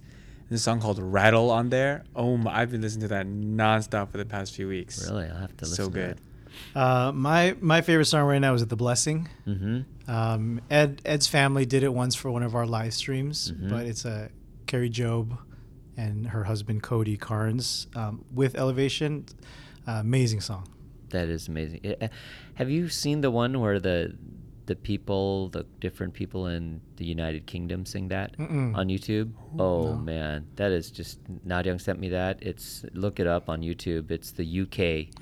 [0.49, 2.03] There's a song called Rattle on there.
[2.15, 5.07] Oh my, I've been listening to that nonstop for the past few weeks.
[5.09, 5.85] Really, I'll have to listen.
[5.85, 6.19] So good.
[6.75, 10.11] Uh, my my favorite song right now is "The Blessing." Mm-hmm.
[10.11, 13.69] Um, Ed Ed's family did it once for one of our live streams, Mhm.
[13.69, 14.29] but it's a
[14.65, 15.37] Kari Jobe
[15.95, 19.25] and her husband Cody Carnes um, with Elevation.
[19.87, 20.67] Uh, amazing song.
[21.09, 21.81] That is amazing.
[21.83, 22.07] Eh, eh,
[22.55, 24.15] Have you seen the one where the
[24.69, 28.77] the people, the different people in the United Kingdom sing that Mm-mm.
[28.77, 29.31] on YouTube.
[29.57, 31.17] Oh man, that is just
[31.47, 32.37] Nadyang sent me that.
[32.41, 34.11] It's look it up on YouTube.
[34.11, 34.79] It's the UK,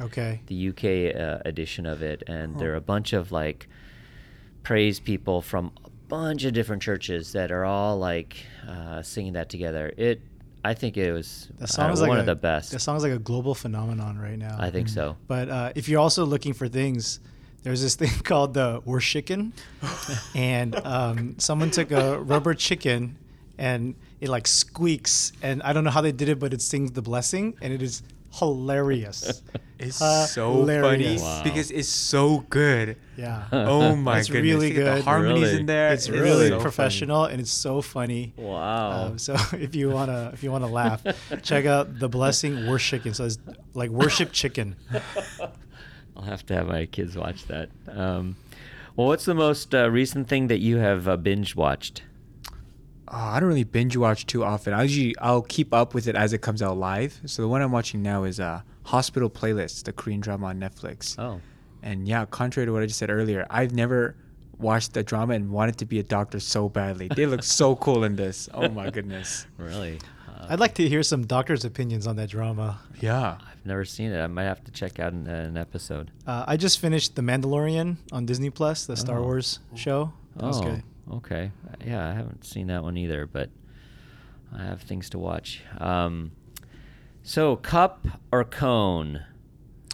[0.07, 0.41] Okay.
[0.48, 0.84] the UK
[1.15, 3.68] uh, edition of it, and there are a bunch of like
[4.64, 8.36] praise people from a bunch of different churches that are all like
[8.68, 9.94] uh, singing that together.
[9.98, 10.22] It,
[10.65, 12.72] I think it was That uh, song is like one a, of the best.
[12.72, 14.57] That song is like a global phenomenon right now.
[14.60, 15.15] I think so.
[15.28, 17.22] But uh, if you're also looking for things,
[17.64, 19.52] there's this thing called the Worshicken,
[20.36, 23.18] and um, someone took a rubber chicken,
[23.58, 26.92] and it like squeaks, and I don't know how they did it, but it sings
[26.92, 28.02] the blessing, and it is
[28.34, 29.42] hilarious.
[29.80, 31.42] It's so funny Wow.
[31.44, 32.98] because it's so good.
[33.16, 33.44] Yeah.
[33.52, 34.20] Oh my god.
[34.22, 34.54] It's goodness!
[34.56, 35.04] really You get The good.
[35.04, 35.60] harmonies Really?
[35.60, 35.94] in there.
[35.94, 36.62] It's really really so funny.
[36.64, 38.34] professional and it's so funny.
[38.38, 39.06] Wow.
[39.06, 41.04] Um, so if you wanna if you wanna laugh,
[41.44, 43.14] check out the blessing worship chicken.
[43.14, 43.38] So it's
[43.76, 44.76] like worship chicken.
[46.18, 47.69] I'll have to have my kids watch that.
[47.88, 48.35] Um,
[48.95, 52.02] well, what's the most uh, recent thing that you have uh, binge watched?
[53.07, 54.73] Oh, I don't really binge watch too often.
[54.73, 57.22] I usually I'll keep up with it as it comes out live.
[57.26, 61.18] So the one I'm watching now is uh, Hospital Playlist, the Korean drama on Netflix.
[61.19, 61.39] Oh,
[61.84, 64.15] And yeah, contrary to what I just said earlier, I've never
[64.57, 67.10] watched the drama and wanted to be a doctor so badly.
[67.10, 68.49] They look so cool in this.
[68.53, 69.45] Oh my goodness.
[69.57, 69.99] really?
[70.38, 72.80] Uh, I'd like to hear some doctor's opinions on that drama.
[72.99, 73.38] Yeah.
[73.39, 74.19] I've never seen it.
[74.22, 76.11] I might have to check out an, an episode.
[76.26, 79.23] Uh, I just finished The Mandalorian on Disney Plus, the Star Oh.
[79.23, 80.14] Wars show.
[80.35, 80.84] That was oh, good.
[81.14, 81.51] okay.
[81.85, 83.49] Yeah, I haven't seen that one either, but
[84.55, 85.61] I have things to watch.
[85.80, 86.31] Um,
[87.23, 89.23] so, cup or cone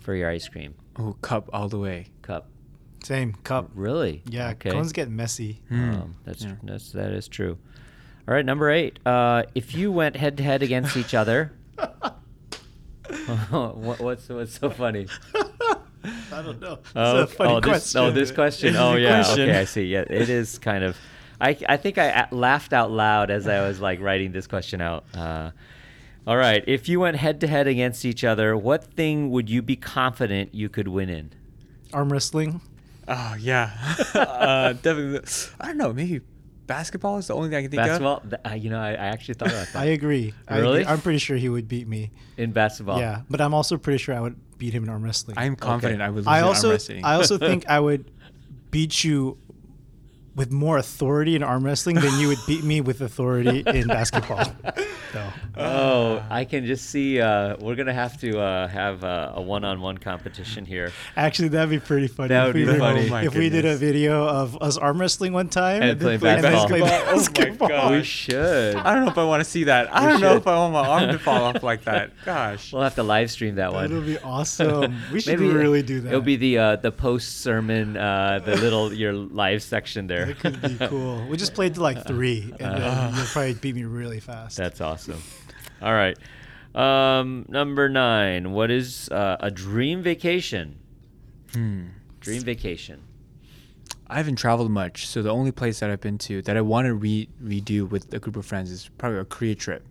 [0.03, 0.75] for your ice cream?
[0.99, 2.07] Oh, cup all the way.
[2.21, 2.49] Cup.
[3.03, 3.69] Same cup.
[3.73, 4.21] Really?
[4.29, 4.69] Yeah, Okay.
[4.71, 5.61] cones get messy.
[5.69, 5.89] Hmm.
[5.91, 6.55] Um, that's Yeah.
[6.63, 7.57] that's that is true.
[8.27, 8.99] All right, number eight.
[9.05, 11.51] Uh, if you went head to head against each other,
[13.49, 15.07] what, what's what's so funny?
[16.05, 16.79] I don't know.
[16.95, 18.01] Oh, a funny oh, this, question.
[18.01, 18.75] oh, this question.
[18.75, 19.23] Oh, yeah.
[19.23, 19.49] question.
[19.49, 19.85] Okay, I see.
[19.85, 20.97] Yeah, it is kind of.
[21.39, 25.03] I, I think I laughed out loud as I was like writing this question out.
[25.13, 25.51] Uh,
[26.25, 26.63] all right.
[26.65, 30.55] If you went head to head against each other, what thing would you be confident
[30.55, 31.31] you could win in?
[31.91, 32.61] Arm wrestling.
[33.07, 33.71] Oh yeah.
[34.13, 35.19] uh, definitely.
[35.59, 35.91] I don't know.
[35.91, 36.21] Maybe
[36.67, 38.23] basketball is the only thing I can think of.
[38.23, 38.55] Basketball.
[38.57, 39.79] You know, I, I actually thought about that.
[39.79, 40.33] I agree.
[40.47, 40.81] I Really?
[40.81, 40.91] agree.
[40.93, 42.11] I'm pretty sure he would beat me.
[42.37, 42.99] in basketball.
[42.99, 45.37] Yeah, but I'm also pretty sure I would beat him in arm wrestling.
[45.37, 47.03] I'm confident I would lose I in also arm wrestling.
[47.05, 48.09] I also think I would
[48.71, 49.37] beat you
[50.35, 54.53] with more authority in arm wrestling than you would beat me with authority in basketball.
[55.13, 57.21] So, Oh, I can just see.
[57.21, 60.91] Uh, we're gonna have to uh, have uh, a one-on-one competition here.
[61.15, 62.29] actually, that'd be pretty funny.
[62.29, 63.05] That if would we be did- funny.
[63.05, 66.19] Oh my if we did a video of us arm wrestling one time And then
[66.19, 66.87] play and then basketball.
[66.89, 67.67] Oh my basketball.
[67.69, 67.91] gosh.
[67.91, 68.75] We should.
[68.77, 69.93] I don't know if I want to see that.
[69.93, 72.09] I We don't know if I want my arm to fall off like that.
[72.25, 72.73] Gosh.
[72.73, 73.85] We'll have to live stream that one.
[73.85, 74.95] It'll be awesome.
[75.11, 76.07] We should Maybe really do that.
[76.09, 80.22] It'll be the uh, the post sermon, uh, the little your live section there.
[80.25, 81.25] That could be cool.
[81.27, 82.79] We just played to like three, and Uh.
[82.79, 84.57] then you'll probably beat me really fast.
[84.57, 85.21] That's awesome.
[85.81, 86.17] All right.
[86.75, 88.51] Um, number nine.
[88.51, 90.79] What is uh, a dream vacation?
[91.53, 91.85] Hmm.
[92.19, 93.01] Dream vacation.
[94.07, 96.85] I haven't traveled much, so the only place that I've been to that I want
[96.87, 99.85] to re- redo with a group of friends is probably a Korea trip.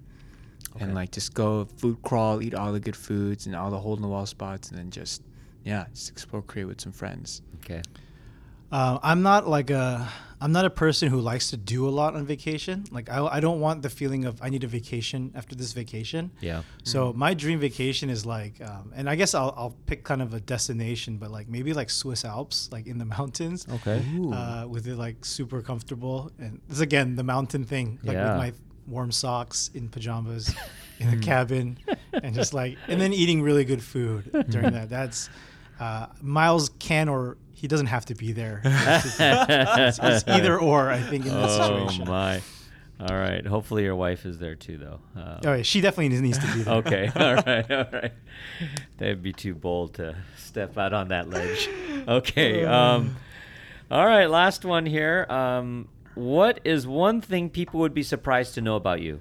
[0.77, 0.85] Okay.
[0.85, 3.95] And like just go food crawl, eat all the good foods and all the hole
[3.97, 5.23] in the wall spots, and then just
[5.65, 7.43] yeah, just explore Korea with some friends.
[7.65, 7.83] Okay.
[8.73, 10.09] Uh, I'm not like a
[10.41, 12.83] I'm not a person who likes to do a lot on vacation.
[12.91, 16.33] Like I, I don't want the feeling of I need a vacation after this vacation.
[16.41, 16.63] Yeah.
[16.83, 20.35] So my dream vacation is like, um, and I guess I'll, I'll pick kind of
[20.35, 24.03] a destination, but like maybe like Swiss Alps, like in the mountains, Okay.
[24.33, 26.33] Uh, with it like super comfortable.
[26.41, 28.31] And this again the mountain thing, like Yeah.
[28.31, 28.53] with my
[28.89, 30.53] warm socks in pajamas
[30.99, 31.79] in the cabin,
[32.15, 34.89] and just like and then eating really good food during that.
[34.91, 35.31] That's
[35.81, 38.61] uh, Miles can or he doesn't have to be there.
[38.65, 42.03] it's, it's either or, I think, in this Oh situation.
[42.09, 42.43] Oh my.
[43.01, 43.45] All right.
[43.47, 45.01] Hopefully your wife is there too, though.
[45.21, 46.75] Uh, Oh, yeah, she definitely needs to be there.
[46.75, 47.11] okay.
[47.17, 47.71] All right.
[47.71, 48.13] All right.
[48.99, 51.69] That'd be too bold to step out on that ledge.
[52.07, 52.65] Okay.
[52.65, 53.17] Um,
[53.91, 54.27] all right.
[54.27, 55.27] Last one here.
[55.29, 59.21] Um, what is one thing people would be surprised to know about you?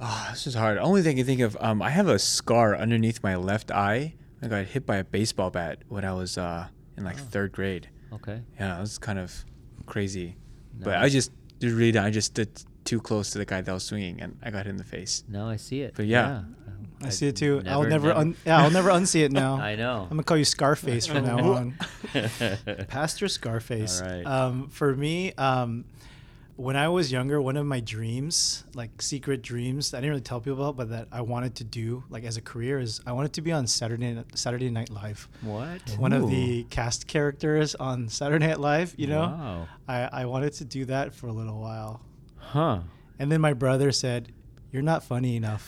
[0.00, 0.78] Oh, this is hard.
[0.78, 4.14] Only thing I can think of, um, I have a scar underneath my left eye.
[4.42, 7.24] I got hit by a baseball bat when I was uh, in like Oh.
[7.30, 7.88] third grade.
[8.12, 8.40] Okay.
[8.58, 9.44] Yeah, it was kind of
[9.86, 10.36] crazy.
[10.78, 11.30] But I just
[11.60, 12.48] just really I just stood
[12.84, 15.22] too close to the guy that was swinging and I got hit in the face.
[15.28, 15.92] No, I see it.
[15.94, 16.42] But yeah.
[17.02, 17.62] I see it too.
[17.66, 19.56] I'll never, un- yeah, I'll never unsee it now.
[19.58, 20.02] I know.
[20.02, 21.78] I'm gonna call you Scarface from now on.
[22.88, 24.00] Pastor Scarface.
[24.02, 24.26] All right.
[24.26, 25.84] Um, for me, um,
[26.60, 30.40] when I was younger, one of my dreams, like secret dreams, I didn't really tell
[30.40, 33.32] people about, but that I wanted to do, like as a career, is I wanted
[33.34, 35.28] to be on Saturday Saturday Night Live.
[35.40, 35.80] What?
[35.98, 38.94] One of the cast characters on Saturday Night Live.
[38.98, 39.68] You know, Wow.
[39.88, 42.02] I I wanted to do that for a little while,
[42.36, 42.80] Huh.
[43.18, 44.30] and then my brother said,
[44.70, 45.64] "You're not funny enough,"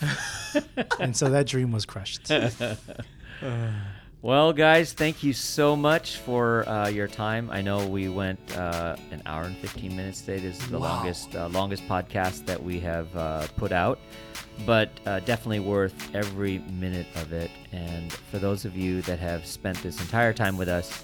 [0.99, 2.31] and so that dream was crushed.
[3.41, 3.71] Uh,
[4.23, 7.49] Well, guys, thank you so much for uh, your time.
[7.51, 10.39] I know we went uh, an hour and 15 minutes today.
[10.39, 10.95] This is the Wow.
[10.95, 13.99] longest uh, longest podcast that we have uh, put out,
[14.65, 17.51] but uh, definitely worth every minute of it.
[17.73, 21.03] And for those of you that have spent this entire time with us,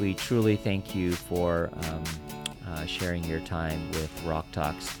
[0.00, 2.04] we truly thank you for um,
[2.68, 4.98] uh, sharing your time with Rock Talks.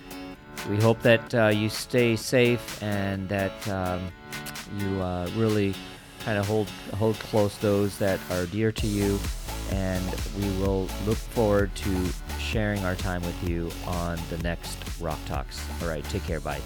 [0.68, 4.12] We hope that uh, you stay safe and that um,
[4.78, 5.74] you uh, really
[6.26, 9.16] kind of hold hold close those that are dear to you,
[9.70, 10.04] and
[10.36, 12.06] we will look forward to
[12.40, 15.64] sharing our time with you on the next Rock Talks.
[15.80, 16.40] All right, take care.
[16.40, 16.60] Bye.